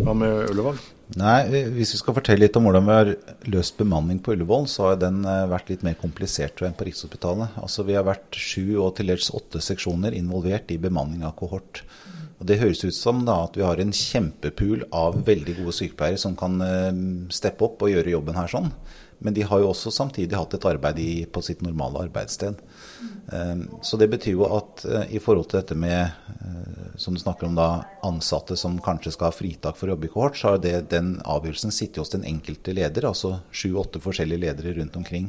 [0.00, 0.80] Hva med Ullevål?
[1.18, 1.38] Nei,
[1.74, 3.08] Hvis vi skal fortelle litt om hvordan vi har
[3.50, 7.56] løst bemanning på Ullevål, så har den eh, vært litt mer komplisert enn på Rikshospitalet.
[7.62, 11.82] Altså Vi har vært sju og til dels åtte seksjoner involvert i bemanning av kohort.
[12.40, 16.20] Og Det høres ut som da at vi har en kjempepool av veldig gode sykepleiere
[16.20, 16.90] som kan uh,
[17.32, 18.72] steppe opp og gjøre jobben her sånn.
[19.20, 22.62] Men de har jo også samtidig hatt et arbeid i, på sitt normale arbeidssted.
[23.84, 24.80] Så det betyr jo at
[25.12, 26.08] i forhold til dette med,
[26.96, 27.68] som du snakker om da,
[28.06, 31.18] ansatte som kanskje skal ha fritak for å jobbe i kohort, så har det, den
[31.20, 35.28] avgjørelsen sittet hos den enkelte leder, altså sju-åtte forskjellige ledere rundt omkring.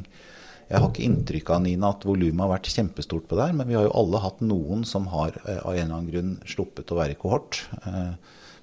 [0.72, 3.68] Jeg har ikke inntrykk av Nina, at volumet har vært kjempestort på det her, men
[3.68, 6.96] vi har jo alle hatt noen som har av en eller annen grunn sluppet å
[6.96, 7.60] være i kohort.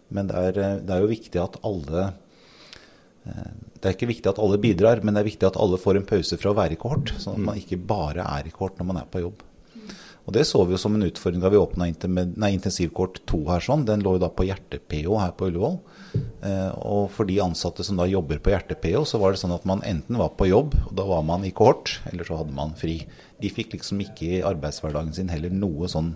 [0.09, 2.07] Men det er, det er jo viktig at alle
[3.29, 6.07] det er ikke viktig at alle bidrar, men det er viktig at alle får en
[6.09, 7.13] pause fra å være i kohort.
[7.21, 9.43] Sånn at man ikke bare er i kohort når man er på jobb.
[10.29, 13.63] Og Det så vi jo som en utfordring da vi åpna intensivkort 2 her.
[13.65, 13.85] sånn.
[13.85, 15.79] Den lå jo da på hjerte-PO her på Ullevål.
[16.45, 19.65] Eh, og for de ansatte som da jobber på hjerte-PO, så var det sånn at
[19.65, 22.77] man enten var på jobb, og da var man i kohort, eller så hadde man
[22.77, 22.99] fri.
[23.41, 26.13] De fikk liksom ikke i arbeidshverdagen sin heller noe sånn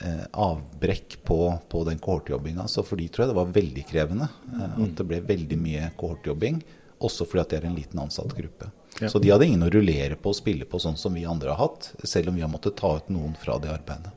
[0.00, 2.64] eh, avbrekk på, på den kohortjobbinga.
[2.72, 5.92] Så for de tror jeg det var veldig krevende eh, at det ble veldig mye
[6.00, 6.62] kohortjobbing.
[7.04, 8.72] Også fordi at det er en liten ansatt gruppe.
[9.00, 9.08] Ja.
[9.08, 11.62] Så de hadde ingen å rullere på og spille på sånn som vi andre har
[11.62, 14.12] hatt, selv om vi har måttet ta ut noen fra det arbeidet.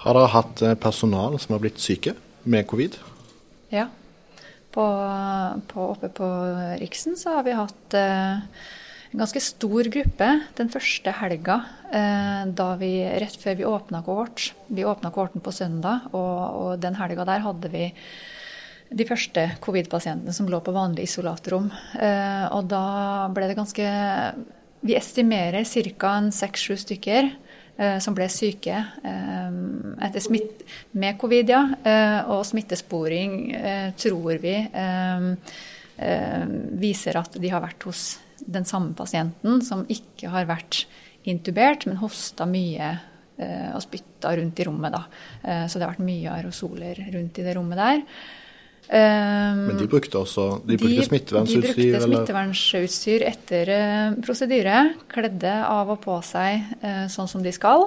[0.00, 2.14] Har dere hatt personal som har blitt syke
[2.48, 2.96] med covid?
[3.70, 3.86] Ja.
[4.70, 4.84] På,
[5.66, 6.26] på, oppe på
[6.80, 8.38] Riksen så har vi hatt eh,
[9.10, 10.28] en ganske stor gruppe
[10.58, 11.56] den første helga
[11.90, 14.52] eh, da vi, rett før vi åpna kohort.
[14.70, 17.88] Vi åpna kohorten på søndag, og, og den helga der hadde vi
[18.90, 21.68] de første covid-pasientene som lå på vanlig isolatrom.
[21.94, 23.86] Eh, og da ble det ganske
[24.80, 26.12] Vi estimerer ca.
[26.32, 27.26] seks-sju stykker
[27.76, 28.78] eh, som ble syke
[30.00, 31.60] etter smitt, med covid, ja.
[32.32, 33.52] og smittesporing
[34.00, 34.56] tror vi
[36.80, 40.86] viser at de har vært hos den samme pasienten som ikke har vært
[41.28, 42.94] intubert, men hosta mye
[43.74, 44.96] og spytta rundt i rommet.
[44.96, 45.66] Da.
[45.68, 48.06] Så det har vært mye aerosoler rundt i det rommet der.
[48.90, 51.62] Um, Men de brukte også de brukte smittevernutstyr?
[51.62, 54.80] De brukte smittevernutstyr etter uh, prosedyre.
[55.12, 57.86] Kledde av og på seg uh, sånn som de skal.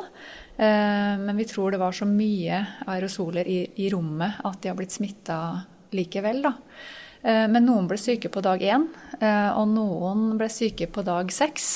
[0.55, 4.79] Uh, men vi tror det var så mye aerosoler i, i rommet at de har
[4.79, 5.39] blitt smitta
[5.93, 6.39] likevel.
[6.47, 6.55] da.
[7.23, 8.83] Men noen ble syke på dag én,
[9.55, 11.67] og noen ble syke på dag seks.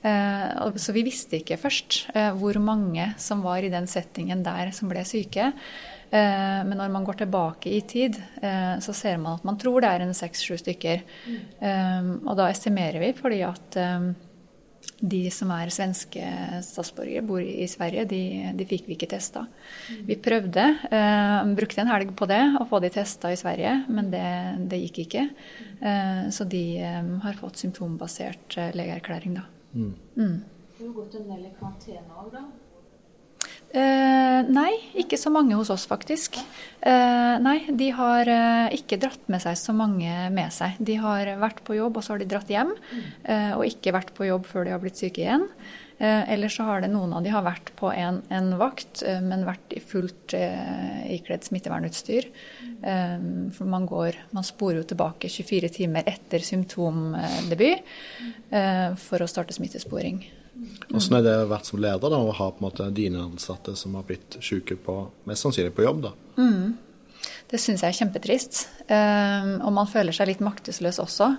[0.00, 1.98] Så vi visste ikke først
[2.40, 5.50] hvor mange som var i den settingen der som ble syke.
[6.14, 9.82] Eh, men når man går tilbake i tid, eh, så ser man at man tror
[9.82, 11.02] det er en seks-sju stykker.
[11.26, 12.22] Mm.
[12.28, 13.78] Og da estimerer vi fordi at
[15.04, 16.22] de som er svenske
[16.64, 18.20] statsborgere, bor i Sverige, de,
[18.56, 19.42] de fikk vi ikke testa.
[19.90, 20.02] Mm.
[20.10, 20.64] Vi prøvde,
[21.56, 24.24] brukte en helg på det, å få de testa i Sverige, men det,
[24.70, 25.24] det gikk ikke.
[26.36, 26.64] Så de
[27.24, 29.48] har fått symptombasert legeerklæring, da.
[29.74, 29.94] Mm.
[30.20, 30.36] Mm.
[30.78, 32.44] Du har gått en del i karantene òg, da?
[33.74, 34.70] Uh, nei,
[35.02, 36.36] ikke så mange hos oss, faktisk.
[36.84, 40.76] Eh, nei, de har eh, ikke dratt med seg så mange med seg.
[40.78, 42.74] De har vært på jobb, og så har de dratt hjem.
[43.56, 45.48] og ikke vært på jobb før de har blitt syke igjen.
[45.98, 49.72] Eller så har det noen av de har vært på en, en vakt, men vært
[49.78, 52.28] i fullt ikledd smittevernutstyr.
[53.56, 57.78] for man går Man sporer jo tilbake 24 timer etter symptomdebut
[59.06, 60.24] for å starte smittesporing.
[60.54, 63.96] Hvordan har det vært som leder da, å ha på en måte dine ansatte som
[63.98, 64.96] har blitt syke på,
[65.28, 66.04] mest sannsynlig på jobb?
[66.06, 66.12] da?
[66.38, 66.76] Mm.
[67.50, 68.64] Det syns jeg er kjempetrist.
[68.88, 71.34] Um, og man føler seg litt maktesløs også.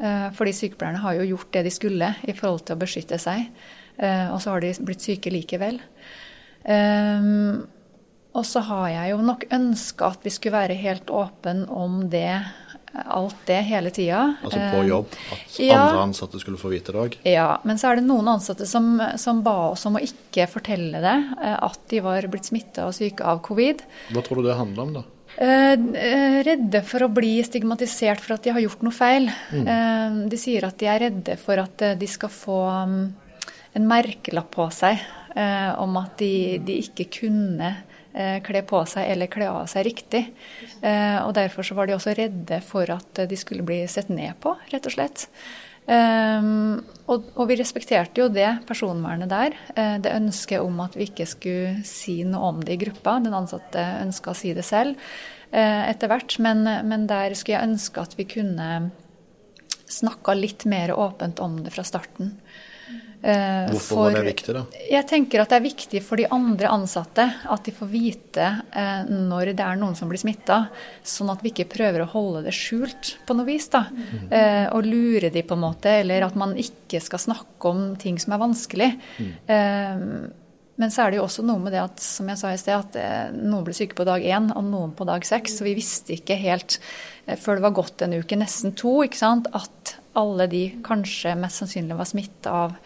[0.00, 3.46] Uh, fordi sykepleierne har jo gjort det de skulle i forhold til å beskytte seg.
[4.00, 5.80] Uh, og så har de blitt syke likevel.
[8.34, 12.40] Og så har jeg jo nok ønska at vi skulle være helt åpne om det
[12.94, 14.36] alt det hele tida.
[14.42, 15.16] Altså på eh, jobb?
[15.32, 17.16] At ja, andre ansatte skulle få vite det òg?
[17.26, 21.02] Ja, men så er det noen ansatte som, som, ba oss om å ikke fortelle
[21.02, 23.82] det, eh, at de var blitt smitta og syke av covid.
[24.14, 25.04] Hva tror du det handler om, da?
[25.34, 25.74] Eh,
[26.46, 29.26] redde for å bli stigmatisert for at de har gjort noe feil.
[29.50, 30.28] Mm.
[30.30, 33.02] De sier at de er redde for at de skal få mm,
[33.80, 35.02] en merkelapp på seg
[35.82, 37.72] om at de, de ikke kunne
[38.46, 40.24] kle på seg eller kle av seg riktig.
[40.80, 44.36] Eh, og Derfor så var de også redde for at de skulle bli sett ned
[44.42, 45.28] på, rett og slett.
[45.84, 49.56] Og, og, vi respekterte jo det personvernet der.
[50.00, 53.18] Det ønsket om at vi ikke skulle si noe om det i gruppa.
[53.20, 54.96] Den ansatte ønska å si det selv
[55.52, 56.38] etter hvert.
[56.40, 58.70] Men, men, der skulle jeg ønske at vi kunne
[59.84, 62.32] snakka litt mer åpent om det fra starten.
[63.24, 64.62] Eh, Hvorfor for, var det viktig, da?
[64.84, 69.08] Jeg tenker at det er viktig for de andre ansatte at de får vite eh,
[69.08, 70.58] når det er noen som blir smitta,
[71.00, 73.70] sånn at vi ikke prøver å holde det skjult på noe vis.
[73.72, 74.26] da, mm.
[74.28, 78.20] eh, Og lure de på en måte, eller at man ikke skal snakke om ting
[78.20, 78.90] som er vanskelig.
[79.16, 79.32] Mm.
[79.56, 80.04] Eh,
[80.76, 82.74] Men så er det jo også noe med det at som jeg sa i sted,
[82.74, 85.60] at eh, noen ble syke på dag én og noen på dag seks.
[85.60, 86.80] Så vi visste ikke helt
[87.24, 91.32] eh, før det var gått en uke, nesten to, ikke sant, at alle de kanskje
[91.38, 92.76] mest sannsynlig var smitta av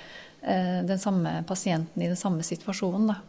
[0.89, 3.11] den samme pasienten i den samme situasjonen.
[3.13, 3.21] Da.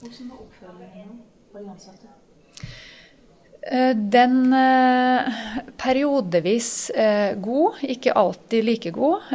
[0.00, 1.20] Hvordan var oppfølgingen
[1.52, 2.12] på de ansatte?
[3.70, 5.34] Eh, den eh,
[5.78, 9.28] periodevis eh, god, ikke alltid like god.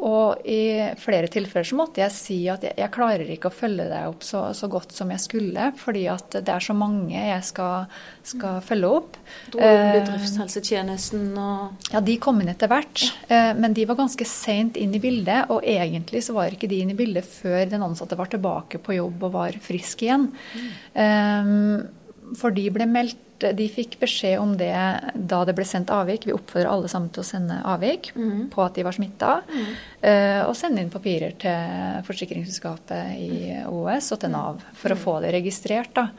[0.00, 0.62] Og i
[1.00, 4.22] flere tilfeller så måtte jeg si at jeg, jeg klarer ikke å følge deg opp
[4.26, 7.90] så, så, godt som jeg skulle, fordi at det er så mange jeg skal,
[8.26, 9.18] skal følge opp.
[9.56, 13.08] Bedriftshelsetjenesten og Ja, de kom inn etter hvert.
[13.30, 16.94] Men de var ganske seint inn i bildet, og egentlig så var ikke de inn
[16.94, 20.28] i bildet før den ansatte var tilbake på jobb og var frisk igjen.
[20.94, 22.36] Mm.
[22.38, 24.72] For de ble meldt de fikk beskjed om det
[25.14, 26.26] da det ble sendt avvik.
[26.28, 28.48] Vi oppfordrer alle sammen til å sende avvik mm.
[28.52, 29.36] på at de var smitta.
[29.50, 29.68] Mm.
[30.00, 35.20] Uh, og sende inn papirer til forsikringsselskapet i OS og til Nav for å få
[35.24, 35.94] det registrert.
[35.96, 36.10] da.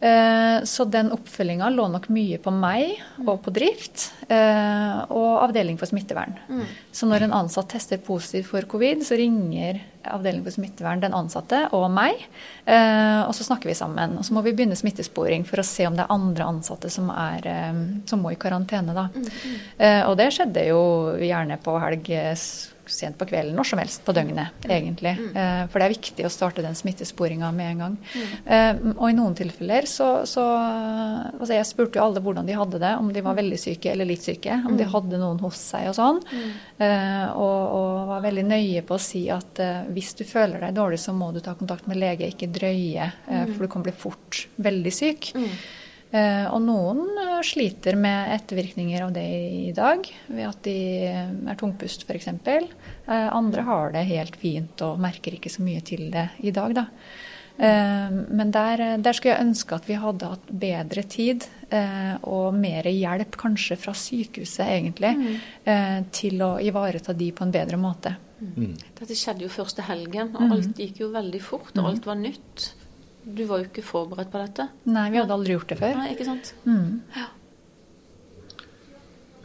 [0.00, 0.06] Mm.
[0.08, 5.78] Eh, så den oppfølginga lå nok mye på meg og på drift eh, og avdeling
[5.80, 6.36] for smittevern.
[6.48, 6.64] Mm.
[6.92, 11.64] Så når en ansatt tester positivt for covid, så ringer avdeling for smittevern den ansatte
[11.74, 12.20] og meg,
[12.68, 14.18] eh, og så snakker vi sammen.
[14.20, 17.10] Og så må vi begynne smittesporing for å se om det er andre ansatte som,
[17.10, 17.48] er,
[18.06, 18.94] som må i karantene.
[18.94, 19.08] Da.
[19.10, 19.26] Mm.
[19.26, 19.58] mm.
[20.06, 20.80] Og det skjedde jo
[21.24, 22.12] gjerne på helg
[22.92, 24.70] sent på kvelden, når som helst på døgnet, mm.
[24.72, 25.12] egentlig.
[25.18, 25.30] Mm.
[25.42, 27.96] Eh, for det er viktig å starte den smittesporinga med en gang.
[28.14, 28.34] Mm.
[28.56, 32.80] Eh, og i noen tilfeller så, så altså Jeg spurte jo alle hvordan de hadde
[32.82, 33.40] det, om de var mm.
[33.42, 34.60] veldig syke eller litt syke.
[34.66, 34.92] Om de mm.
[34.94, 36.22] hadde noen hos seg og sånn.
[36.30, 36.50] Mm.
[36.86, 39.58] Eh, og, og, var veldig nøye på å si at
[39.92, 43.66] hvis du føler deg dårlig, så må du ta kontakt med lege, ikke drøye, for
[43.66, 45.32] du kan bli fort veldig syk.
[45.36, 45.58] Eh,
[46.14, 50.76] og noen eh, sliter med ettervirkninger av det i dag, ved at de
[51.10, 52.28] er tungpust f.eks.
[52.30, 56.76] Eh, andre har det helt fint og merker ikke så mye til det i dag,
[56.82, 56.86] da.
[57.56, 61.46] Men der, der skulle jeg ønske at vi hadde hatt bedre tid
[62.28, 66.10] og mer hjelp, kanskje fra sykehuset egentlig, mm.
[66.12, 68.12] til å ivareta de på en bedre måte.
[68.44, 68.74] Mm.
[68.98, 70.76] Dette skjedde jo første helgen, og alt mm.
[70.82, 72.66] gikk jo veldig fort, og alt var nytt.
[73.26, 74.68] Du var jo ikke forberedt på dette.
[74.86, 75.98] Nei, vi hadde aldri gjort det før.
[75.98, 76.52] Nei, ikke sant?
[76.68, 77.00] Mm.
[77.16, 77.26] Ja.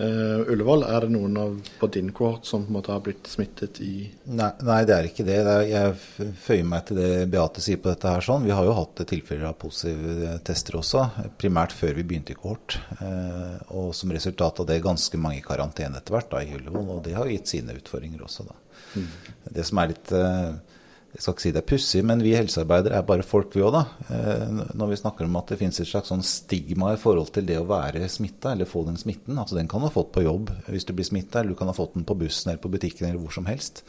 [0.01, 3.27] Uh, Ullevål, er det noen av, på din kohort som på en måte har blitt
[3.29, 5.35] smittet i nei, nei, det er ikke det.
[5.45, 8.09] det er, jeg føyer meg til det Beate sier på dette.
[8.09, 8.25] her.
[8.25, 8.47] sånn.
[8.47, 11.05] Vi har jo hatt tilfeller av positive tester også,
[11.41, 12.79] primært før vi begynte i kohort.
[13.01, 16.93] Uh, og som resultat av det ganske mange i karantene etter hvert da, i Ullevål.
[16.95, 18.47] Og det har gitt sine utfordringer også.
[18.49, 18.57] da.
[18.95, 19.09] Mm.
[19.59, 20.77] Det som er litt uh,
[21.11, 23.73] jeg skal ikke si det er pussig, men vi helsearbeidere er bare folk, vi òg,
[23.75, 23.81] da.
[24.15, 27.49] Eh, når vi snakker om at det finnes et slags sånn stigma i forhold til
[27.49, 29.35] det å være smitta, eller få den smitten.
[29.35, 31.71] Altså den kan du ha fått på jobb hvis du blir smitta, eller du kan
[31.71, 33.83] ha fått den på bussen eller på butikken eller hvor som helst.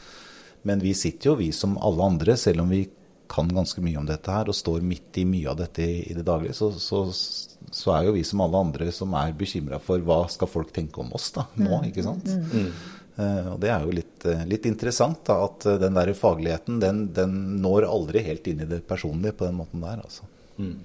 [0.67, 2.83] Men vi sitter jo, vi som alle andre, selv om vi
[3.31, 6.17] kan ganske mye om dette her og står midt i mye av dette i, i
[6.17, 10.03] det daglige, så, så, så, er jo vi som alle andre som er bekymra for
[10.05, 11.87] hva skal folk tenke om oss da, nå, mm.
[11.89, 12.29] ikke sant.
[12.51, 12.67] Mm.
[13.15, 16.79] Eh, og Det er jo litt, eh, litt interessant da, at eh, den der fagligheten
[16.81, 20.01] den, den, når aldri helt inn i det personlige på den måten der.
[20.01, 20.25] Altså.
[20.57, 20.79] Mm.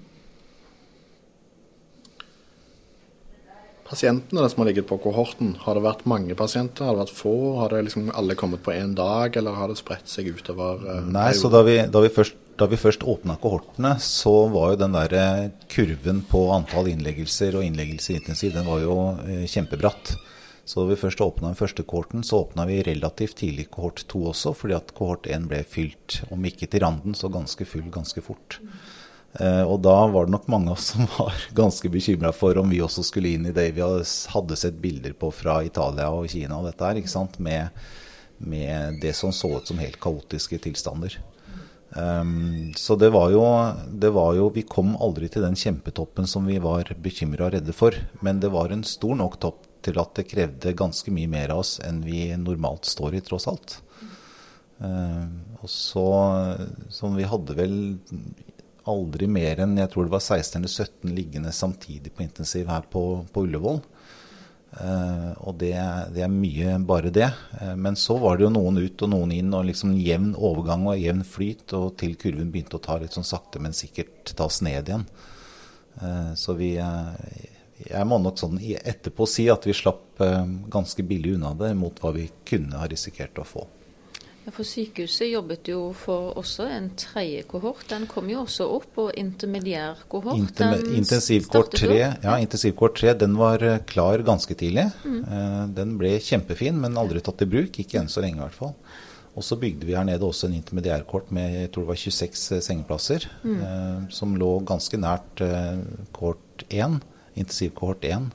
[3.89, 6.85] Pasientene som har ligget på kohorten, har det vært mange pasienter?
[6.85, 7.33] Har det vært få?
[7.57, 10.85] Har det liksom alle kommet på én dag, eller har det spredt seg utover?
[11.09, 14.79] Nei, så da vi, da vi først da vi først åpna kohortene, så var jo
[14.81, 15.13] den der
[15.71, 18.97] kurven på antall innleggelser og innleggelser intensiv, den var jo
[19.47, 20.11] kjempebratt.
[20.69, 24.27] Så da vi først åpna den første kohorten, så åpna vi relativt tidlig kohort to
[24.29, 28.21] også, fordi at kohort én ble fylt, om ikke til randen, så ganske full ganske
[28.21, 28.59] fort.
[29.41, 32.69] Eh, og da var det nok mange av oss som var ganske bekymra for om
[32.69, 36.59] vi også skulle inn i det vi hadde sett bilder på fra Italia og Kina
[36.59, 37.39] og dette her, ikke sant?
[37.41, 37.73] Med,
[38.37, 41.17] med det som så ut som helt kaotiske tilstander.
[41.97, 43.41] Um, så det var, jo,
[43.89, 47.73] det var, jo, Vi kom aldri til den kjempetoppen som vi var bekymra og redde
[47.73, 47.97] for.
[48.21, 51.63] Men det var en stor nok topp til at det krevde ganske mye mer av
[51.63, 53.79] oss enn vi normalt står i, tross alt.
[54.79, 55.27] Uh,
[55.59, 56.05] og så
[56.87, 57.73] Som vi hadde vel
[58.87, 62.85] aldri mer enn jeg tror det var 16 eller 17 liggende samtidig på intensiv her
[62.89, 63.81] på, på Ullevål.
[64.69, 65.73] Uh, og det,
[66.13, 67.27] det, er mye bare det.
[67.57, 70.85] Uh, men så var det jo noen ut og noen inn, og liksom jevn overgang
[70.91, 74.61] og jevn flyt, og til kurven begynte å ta litt sånn sakte, men sikkert tas
[74.65, 75.07] ned igjen.
[75.99, 76.75] Uh, så vi
[77.87, 81.99] jeg må nok sånn etterpå si at vi slapp eh, ganske billig unna det mot
[82.01, 83.67] hva vi kunne ha risikert å få.
[84.53, 87.83] For Sykehuset jobbet jo for også en tredje kohort.
[87.91, 90.39] Den kom jo også opp, og intermediær kohort.
[90.39, 94.87] Interme intensivkort 3, ja, intensivkort 3 den var eh, klar ganske tidlig.
[95.03, 95.19] Mm.
[95.21, 97.81] Eh, den ble kjempefin, men aldri tatt i bruk.
[97.83, 98.73] Ikke enn så lenge i hvert fall.
[99.37, 102.65] Og så bygde vi her nede også en intermediærkort med jeg tror det var 26
[102.65, 103.29] sengeplasser.
[103.45, 105.45] Eh, som lå ganske nært
[106.15, 106.99] kohort 1,
[107.39, 108.29] intensivkohort 1.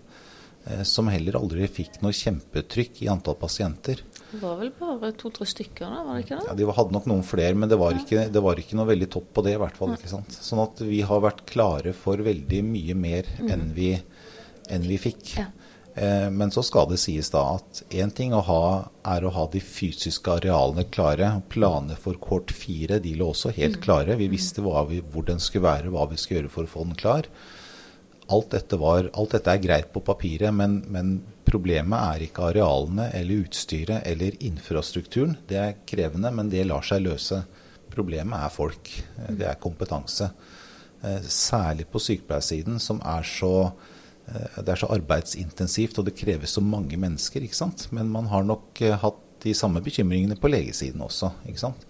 [0.65, 4.01] Eh, som heller aldri fikk noe kjempetrykk i antall pasienter.
[4.31, 6.47] Det var vel bare to-tre stykker da, var det ikke det?
[6.49, 9.11] Ja, De hadde nok noen flere, men det var, ikke, det var ikke noe veldig
[9.13, 9.55] topp på det.
[9.55, 10.33] i hvert fall, ikke sant?
[10.33, 13.93] Sånn at vi har vært klare for veldig mye mer enn, vi,
[14.73, 15.37] enn vi fikk.
[15.39, 15.51] Ja.
[15.95, 18.65] Eh, men så skal det sies da at én ting å ha,
[19.07, 21.29] er å ha de fysiske arealene klare.
[21.53, 24.17] Planene for kort 4 de lå også helt klare.
[24.19, 26.89] Vi visste hva vi, hvor den skulle være, hva vi skulle gjøre for å få
[26.89, 27.31] den klar.
[28.33, 33.11] Alt dette, var, alt dette er greit på papiret, men, men problemet er ikke arealene
[33.13, 35.37] eller utstyret eller infrastrukturen.
[35.49, 37.43] Det er krevende, men det lar seg løse.
[37.93, 38.91] Problemet er folk.
[39.19, 40.31] Eh, Det er kompetanse.
[41.05, 43.53] Eh, Særlig på sykepleiersiden, som er så
[44.27, 47.45] eh, det er så arbeidsintensivt og det kreves så mange mennesker.
[47.45, 47.89] ikke sant?
[47.93, 51.29] Men man har nok eh, hatt de samme bekymringene på legesiden også.
[51.45, 51.85] ikke sant?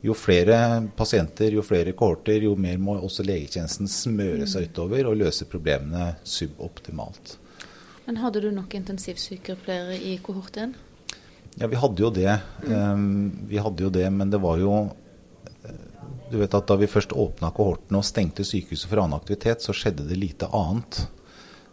[0.00, 5.18] Jo flere pasienter, jo flere kohorter, jo mer må også legetjenesten smøre seg utover og
[5.18, 7.34] løse problemene suboptimalt.
[8.06, 10.76] Men hadde du nok intensivsykepleiere i kohort 1?
[11.58, 12.38] Ja, vi hadde jo det.
[13.50, 15.82] Vi hadde jo det, men det var jo eh,
[16.30, 19.74] Du vet at da vi først åpna kohorten og stengte sykehuset for annen aktivitet, så
[19.74, 21.02] skjedde det lite annet.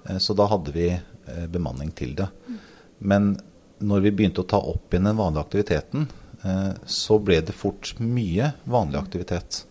[0.10, 2.32] Eh, Så da hadde vi eh, bemanning til det.
[2.98, 3.36] Men
[3.80, 6.08] når vi begynte å ta opp igjen den vanlige aktiviteten,
[6.86, 9.64] så ble det fort mye vanlig aktivitet.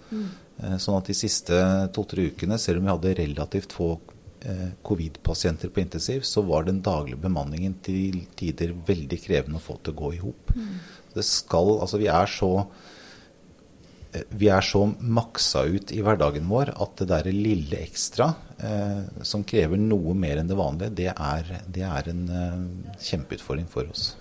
[0.62, 1.60] Eh, Sånn at de siste
[1.94, 3.90] to-tre ukene, selv om vi hadde relativt få
[4.46, 9.78] eh, covid-pasienter på intensiv, så var den daglige bemanningen til tider veldig krevende å få
[9.82, 10.54] til å gå i hop.
[11.14, 12.68] Det skal, altså vi er så eh,
[14.30, 19.44] vi er så maksa ut i hverdagen vår at det der lille ekstra eh, som
[19.46, 22.60] krever noe mer enn det vanlige, det er, det er en eh,
[23.02, 24.12] kjempeutfordring for oss.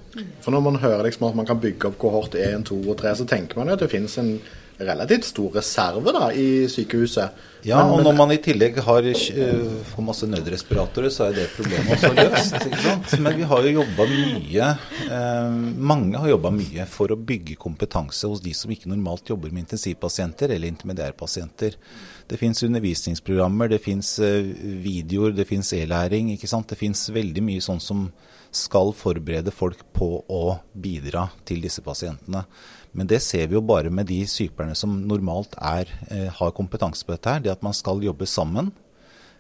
[0.44, 3.16] For når man hører liksom at man kan bygge opp kohort 1, 2 og 3,
[3.22, 4.36] så tenker man jo at det finnes en
[4.78, 7.30] relativt stor reserve da, i sykehuset.
[7.64, 11.46] Ja, Men- og når man i tillegg har uh, får masse nødrespiratorer, så er det
[11.56, 12.58] problemet også løst.
[12.60, 13.14] ikke sant?
[13.24, 14.72] Men vi har jo jobba mye
[15.08, 15.56] uh,
[15.94, 19.64] Mange har jobba mye for å bygge kompetanse hos de som ikke normalt jobber med
[19.68, 21.80] intensivpasienter eller intermediærpasienter.
[22.28, 26.34] Det fins undervisningsprogrammer, det fins videoer, det fins e-læring.
[26.34, 26.68] ikke sant?
[26.68, 28.08] Det fins veldig mye sånn som
[28.54, 30.44] skal forberede folk på å
[30.78, 32.46] bidra til disse pasientene.
[32.94, 37.06] Men det ser vi jo bare med de sykepleierne som normalt er, eh, har kompetanse
[37.06, 37.40] på dette her.
[37.42, 38.72] Det at man skal jobbe sammen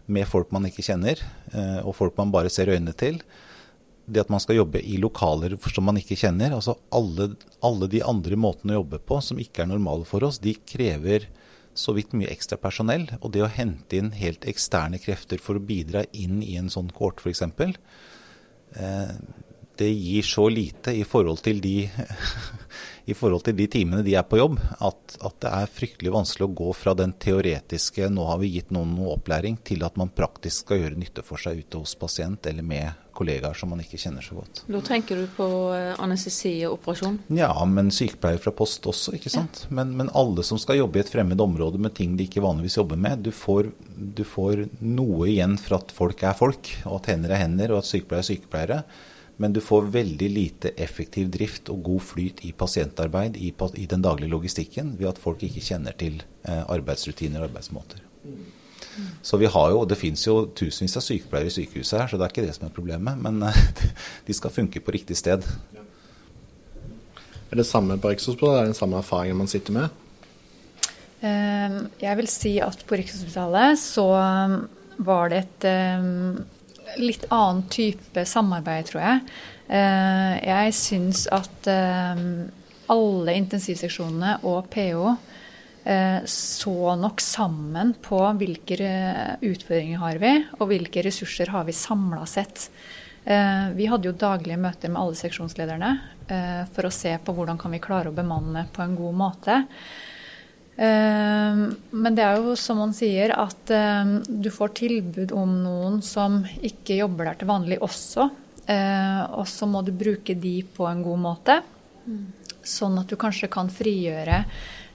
[0.07, 1.21] med folk man ikke kjenner,
[1.53, 3.21] eh, og folk man bare ser øynene til.
[4.09, 6.51] Det at man skal jobbe i lokaler som man ikke kjenner.
[6.51, 10.39] altså Alle, alle de andre måtene å jobbe på som ikke er normale for oss,
[10.39, 11.29] de krever
[11.73, 13.07] så vidt mye ekstra personell.
[13.21, 16.91] Og det å hente inn helt eksterne krefter for å bidra inn i en sånn
[16.91, 17.41] kohort f.eks.,
[18.75, 19.15] eh,
[19.77, 21.89] det gir så lite i forhold til de
[23.05, 26.47] i forhold til de timene de er på jobb, at, at det er fryktelig vanskelig
[26.47, 30.13] å gå fra den teoretiske 'nå har vi gitt noen noe opplæring', til at man
[30.13, 33.99] praktisk skal gjøre nytte for seg ute hos pasient eller med kollegaer som man ikke
[34.01, 34.63] kjenner så godt.
[34.71, 35.45] Da tenker du på
[35.75, 37.19] eh, anestesioperasjon?
[37.37, 39.65] Ja, men sykepleier fra post også, ikke sant.
[39.69, 42.79] Men, men alle som skal jobbe i et fremmed område med ting de ikke vanligvis
[42.79, 47.11] jobber med, du får, du får noe igjen for at folk er folk, og at
[47.13, 48.83] hender er hender, og at sykepleiere er sykepleiere.
[49.41, 53.49] Men du får veldig lite effektiv drift og god flyt i pasientarbeid i,
[53.81, 58.03] i den daglige logistikken ved at folk ikke kjenner til eh, arbeidsrutiner og arbeidsmåter.
[59.25, 62.27] Så vi har jo, Det finnes jo tusenvis av sykepleiere i sykehuset her, så det
[62.27, 63.17] er ikke det som er problemet.
[63.17, 63.57] Men eh,
[64.27, 65.49] de skal funke på riktig sted.
[67.49, 68.59] Er det samme på Rikshospitalet?
[68.59, 69.99] Er det den samme erfaringen man sitter med?
[71.25, 74.07] Eh, Jeg vil si at på Rikshospitalet så
[75.03, 75.65] var det et
[77.01, 79.21] litt annen type samarbeid, tror jeg.
[79.67, 82.49] Eh, Jeg syns at um,
[82.93, 85.13] alle intensivseksjonene og PO
[85.85, 91.75] eh, så nok sammen på hvilke eh, utfordringer har vi, og hvilke ressurser har vi
[91.77, 92.69] samla sett.
[93.23, 95.93] Eh, Vi hadde jo daglige møter med alle seksjonslederne
[96.27, 99.61] eh, for å se på hvordan kan vi klare å bemanne på en god måte.
[100.75, 101.55] Eh,
[101.91, 106.41] Men det er jo som man sier, at eh, du får tilbud om noen som
[106.61, 108.29] ikke jobber der til vanlig også.
[108.65, 111.59] Eh, Og så må du bruke de på en god måte.
[112.63, 114.45] Sånn at du kanskje kan frigjøre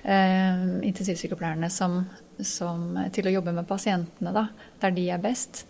[0.08, 1.98] intensivsykepleierne som,
[2.40, 4.44] som, til å jobbe med pasientene, da,
[4.80, 5.66] der de er best.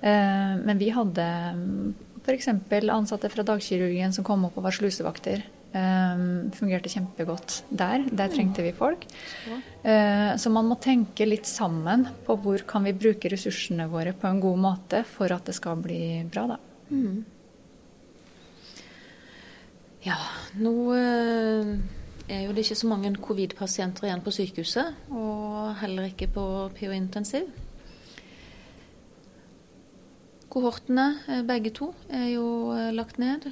[0.00, 1.26] Men vi hadde
[2.24, 2.48] f.eks.
[2.90, 5.44] ansatte fra dagkirurgien som kom opp og var slusevakter.
[5.76, 6.20] Eh,
[6.56, 8.04] fungerte kjempegodt der.
[8.10, 9.04] Der trengte vi folk.
[9.86, 14.26] Uh, så man må tenke litt sammen på hvor kan vi bruke ressursene våre på
[14.26, 16.00] en god måte for at det skal bli
[16.32, 16.58] bra, da.
[20.06, 20.16] Ja,
[20.62, 21.70] nå eh,
[22.30, 26.44] er jo det ikke så mange covid-pasienter igjen på sykehuset, og heller ikke på
[26.78, 27.48] PO-intensiv.
[30.52, 33.48] Kohortene, eh, begge to, er jo eh, lagt ned.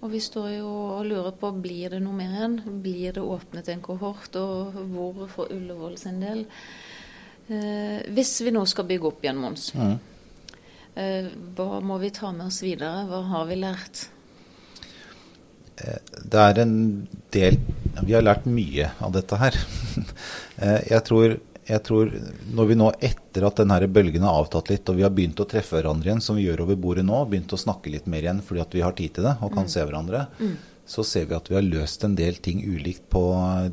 [0.00, 2.56] Og vi står jo og lurer på blir det noe mer igjen.
[2.84, 6.46] Blir det åpnet en kohort, og hvor for Ullevål sin del?
[7.52, 9.72] Hvis vi nå skal bygge opp igjen, Mons,
[10.94, 13.02] hva må vi ta med oss videre?
[13.10, 14.06] Hva har vi lært?
[16.32, 16.76] det er en
[17.34, 17.58] del
[18.02, 19.58] Vi har lært mye av dette her.
[20.62, 21.32] Eh, jeg tror,
[21.68, 22.10] jeg tror
[22.56, 25.46] når vi nå, etter at denne bølgen har avtatt litt, og vi har begynt å
[25.48, 28.42] treffe hverandre igjen, som vi gjør over bordet nå, begynt å snakke litt mer igjen
[28.42, 29.72] fordi at vi har tid til det og kan mm.
[29.74, 30.52] se hverandre, mm.
[30.94, 33.22] så ser vi at vi har løst en del ting ulikt på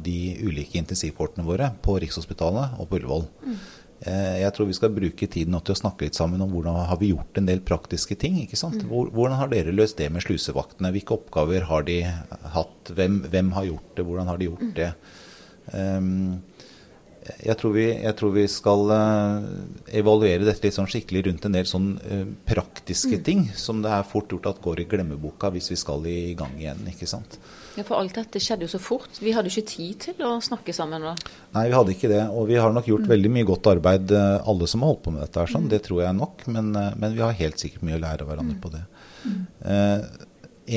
[0.05, 3.27] de ulike intensivportene våre på Rikshospitalet og på Ullevål.
[3.47, 3.59] Mm.
[3.99, 6.99] Eh, jeg tror vi skal bruke tiden til å snakke litt sammen om hvordan har
[7.01, 8.37] vi gjort en del praktiske ting.
[8.45, 8.79] ikke sant?
[8.85, 9.09] Mm.
[9.11, 10.93] Hvordan har dere løst det med slusevaktene?
[10.95, 12.03] Hvilke oppgaver har de
[12.53, 12.93] hatt?
[12.95, 14.05] Hvem, hvem har gjort det?
[14.07, 14.75] Hvordan har de gjort mm.
[14.77, 14.93] det?
[15.73, 16.39] Um,
[17.19, 19.47] jeg tror, vi, jeg tror vi, skal uh,
[19.95, 23.23] evaluere dette litt sånn skikkelig rundt en del sånn uh, praktiske mm.
[23.25, 26.55] ting som det er fort gjort at går i glemmeboka hvis vi skal i gang
[26.59, 26.81] igjen.
[26.89, 27.37] ikke sant?
[27.75, 29.19] Ja, For alt dette skjedde jo så fort.
[29.21, 31.13] Vi hadde jo ikke tid til å snakke sammen da.
[31.57, 32.23] Nei, vi hadde ikke det.
[32.31, 33.11] Og vi har nok gjort mm.
[33.13, 35.43] veldig mye godt arbeid, uh, alle som har holdt på med dette.
[35.43, 35.67] her, sånn.
[35.67, 35.73] Mm.
[35.75, 36.47] Det tror jeg nok.
[36.49, 38.63] Men, men, vi har helt sikkert mye å lære av hverandre mm.
[38.63, 38.83] på det.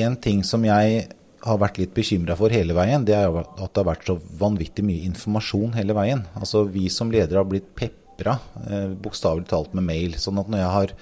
[0.03, 1.05] en ting som jeg
[1.43, 4.85] har vært litt bekymra for hele veien, det er at det har vært så vanvittig
[4.87, 6.23] mye informasjon hele veien.
[6.39, 8.37] Altså Vi som ledere har blitt pepra,
[8.69, 10.15] eh, bokstavelig talt med mail.
[10.15, 10.95] Sånn at når jeg har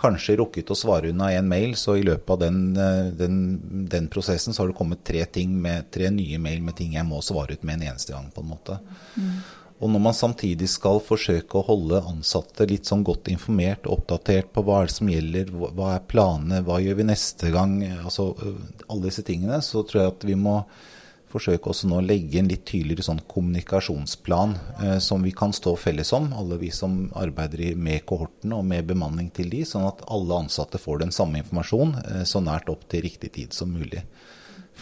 [0.00, 4.08] kanskje rukket å svare unna en mail, så i løpet av den, eh, den, den,
[4.08, 7.22] prosessen så har det kommet tre, ting med, tre nye mail med ting jeg må
[7.22, 8.30] svare ut med en eneste gang.
[8.34, 8.80] på en måte.
[9.16, 9.38] Mm.
[9.82, 14.52] Og når man samtidig skal forsøke å holde ansatte litt sånn godt informert og oppdatert
[14.54, 18.30] på hva er det som gjelder, hva er planene, hva gjør vi neste gang, altså
[18.86, 20.60] alle disse tingene, så tror jeg at vi må
[21.34, 24.54] forsøke også nå å legge en litt tydeligere sånn kommunikasjonsplan
[24.84, 28.86] eh, som vi kan stå felles om, alle vi som arbeider med kohortene og med
[28.92, 32.86] bemanning til de, sånn at alle ansatte får den samme informasjon eh, så nært opp
[32.90, 34.04] til riktig tid som mulig.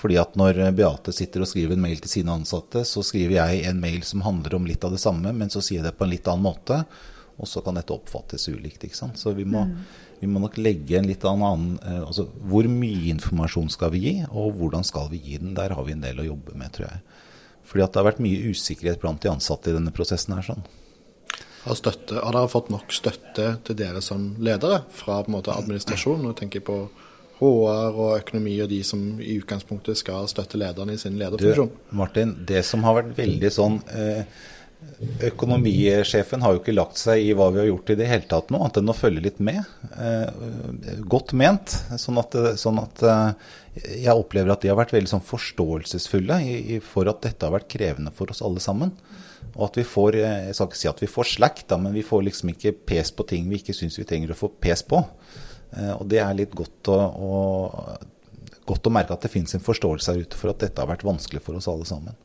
[0.02, 3.64] Fordi at når Beate sitter og skriver en mail til sine ansatte, så skriver jeg
[3.68, 6.08] en mail som handler om litt av det samme, men så sier jeg det på
[6.08, 6.80] en litt annen måte.
[7.38, 8.82] Og så kan dette oppfattes ulikt.
[8.84, 9.18] ikke sant?
[9.18, 9.78] Så vi må, mm.
[10.20, 14.14] vi må nok legge en litt annen eh, Altså hvor mye informasjon skal vi gi,
[14.30, 15.54] og hvordan skal vi gi den?
[15.58, 17.00] Der har vi en del å jobbe med, tror jeg.
[17.70, 20.44] Fordi at det har vært mye usikkerhet blant de ansatte i denne prosessen her.
[20.50, 20.66] sånn.
[21.62, 25.54] Har, støtte, har dere fått nok støtte til dere som ledere fra på en måte
[25.54, 26.32] administrasjonen?
[26.32, 26.78] jeg tenker på
[27.42, 31.70] HR og økonomi og de som i utgangspunktet skal støtte lederne i sin lederfunksjon.
[31.74, 34.24] Du, Martin, det som har vært veldig sånn eh,
[35.22, 38.48] Økonomisjefen har jo ikke lagt seg i hva vi har gjort i det hele tatt
[38.50, 39.60] nå, annet enn å følge litt med.
[39.94, 41.74] Eh, godt ment.
[42.02, 43.52] Sånn at, sånn at eh,
[44.02, 46.40] jeg opplever at de har vært veldig sånn forståelsesfulle
[46.86, 48.90] for at dette har vært krevende for oss alle sammen.
[49.52, 52.04] Og at vi får, jeg skal ikke si at vi får slack, da, men vi
[52.06, 55.02] får liksom ikke pes på ting vi ikke syns vi trenger å få pes på.
[55.76, 59.64] Eh, og det er litt godt å, å, godt å merke at det finnes en
[59.64, 62.18] forståelse her ute for at dette har vært vanskelig for oss alle sammen.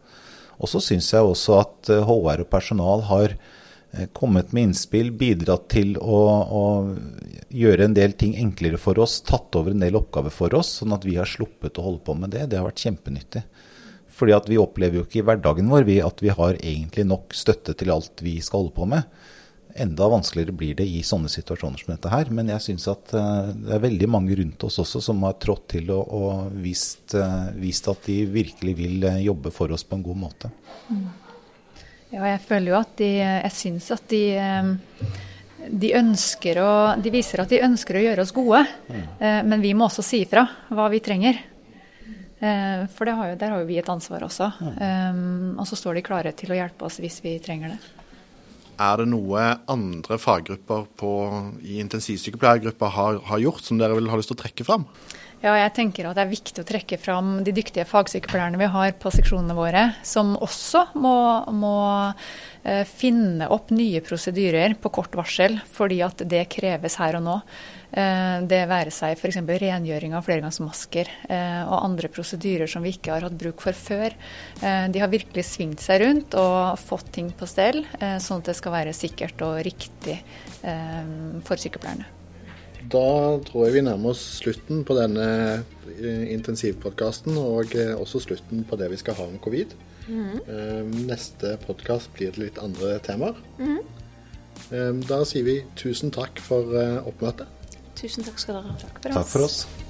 [0.58, 5.14] Og så syns jeg også at HR eh, og personal har eh, kommet med innspill,
[5.16, 6.22] bidratt til å,
[6.62, 6.66] å,
[7.54, 10.96] gjøre en del ting enklere for oss, tatt over en del oppgaver for oss, sånn
[10.98, 12.50] at vi har sluppet å holde på med det.
[12.50, 13.46] Det har vært kjempenyttig.
[14.18, 17.76] Fordi at vi opplever jo ikke i hverdagen vår at vi har egentlig nok støtte
[17.78, 19.06] til alt vi skal holde på med.
[19.78, 22.32] Enda vanskeligere blir det i sånne situasjoner som dette her.
[22.34, 25.68] Men jeg syns at uh, det er veldig mange rundt oss også som har trådt
[25.76, 30.00] til og, og vist, uh, vist, at de virkelig vil uh, jobbe for oss på
[30.00, 30.52] en god måte.
[30.90, 31.06] Mm.
[32.16, 34.22] Ja, jeg føler jo at de Jeg syns at de
[35.68, 36.72] de, ønsker å,
[37.04, 39.02] de viser at de ønsker å gjøre oss gode, mm.
[39.50, 41.42] men vi må også si ifra hva vi trenger.
[42.40, 44.48] For har jo, der har jo vi et ansvar også.
[44.62, 44.72] Mm.
[44.78, 48.07] Um, og så står de klare til å hjelpe oss hvis vi trenger det.
[48.78, 51.12] Er det noe andre faggrupper på,
[51.66, 54.86] i intensivsykepleiergruppa har, har, gjort, som dere vil ha lyst til å trekke fram?
[55.42, 58.94] Ja, jeg tenker at Det er viktig å trekke fram de dyktige fagsykepleierne vi har
[58.98, 61.18] på seksjonene våre, som også må,
[61.54, 61.74] må
[62.66, 67.38] eh, finne opp nye prosedyrer på kort varsel, fordi at det kreves her og nå.
[67.88, 69.40] Eh, det være seg f.eks.
[69.48, 74.16] rengjøring av flergangsmasker eh, og andre prosedyrer som vi ikke har hatt bruk for før.
[74.60, 78.58] Eh, de har virkelig svingt seg rundt og fått ting på stell, sånn at det
[78.60, 80.20] skal være sikkert og riktig
[81.48, 82.08] for sykepleierne.
[82.92, 83.08] Da
[83.48, 85.28] tror jeg vi nærmer oss slutten på denne
[86.32, 89.76] intensivpodkasten, og også slutten på det vi skal ha om covid.
[90.08, 90.96] Mm.
[91.10, 93.40] Neste podkast blir det litt andre temaer.
[93.60, 95.04] Mm.
[95.08, 97.57] Da sier vi tusen takk for oppmøtet.
[97.98, 98.78] Tusen takk skal dere ha.
[98.84, 99.18] Takk for oss.
[99.18, 99.87] Takk for oss.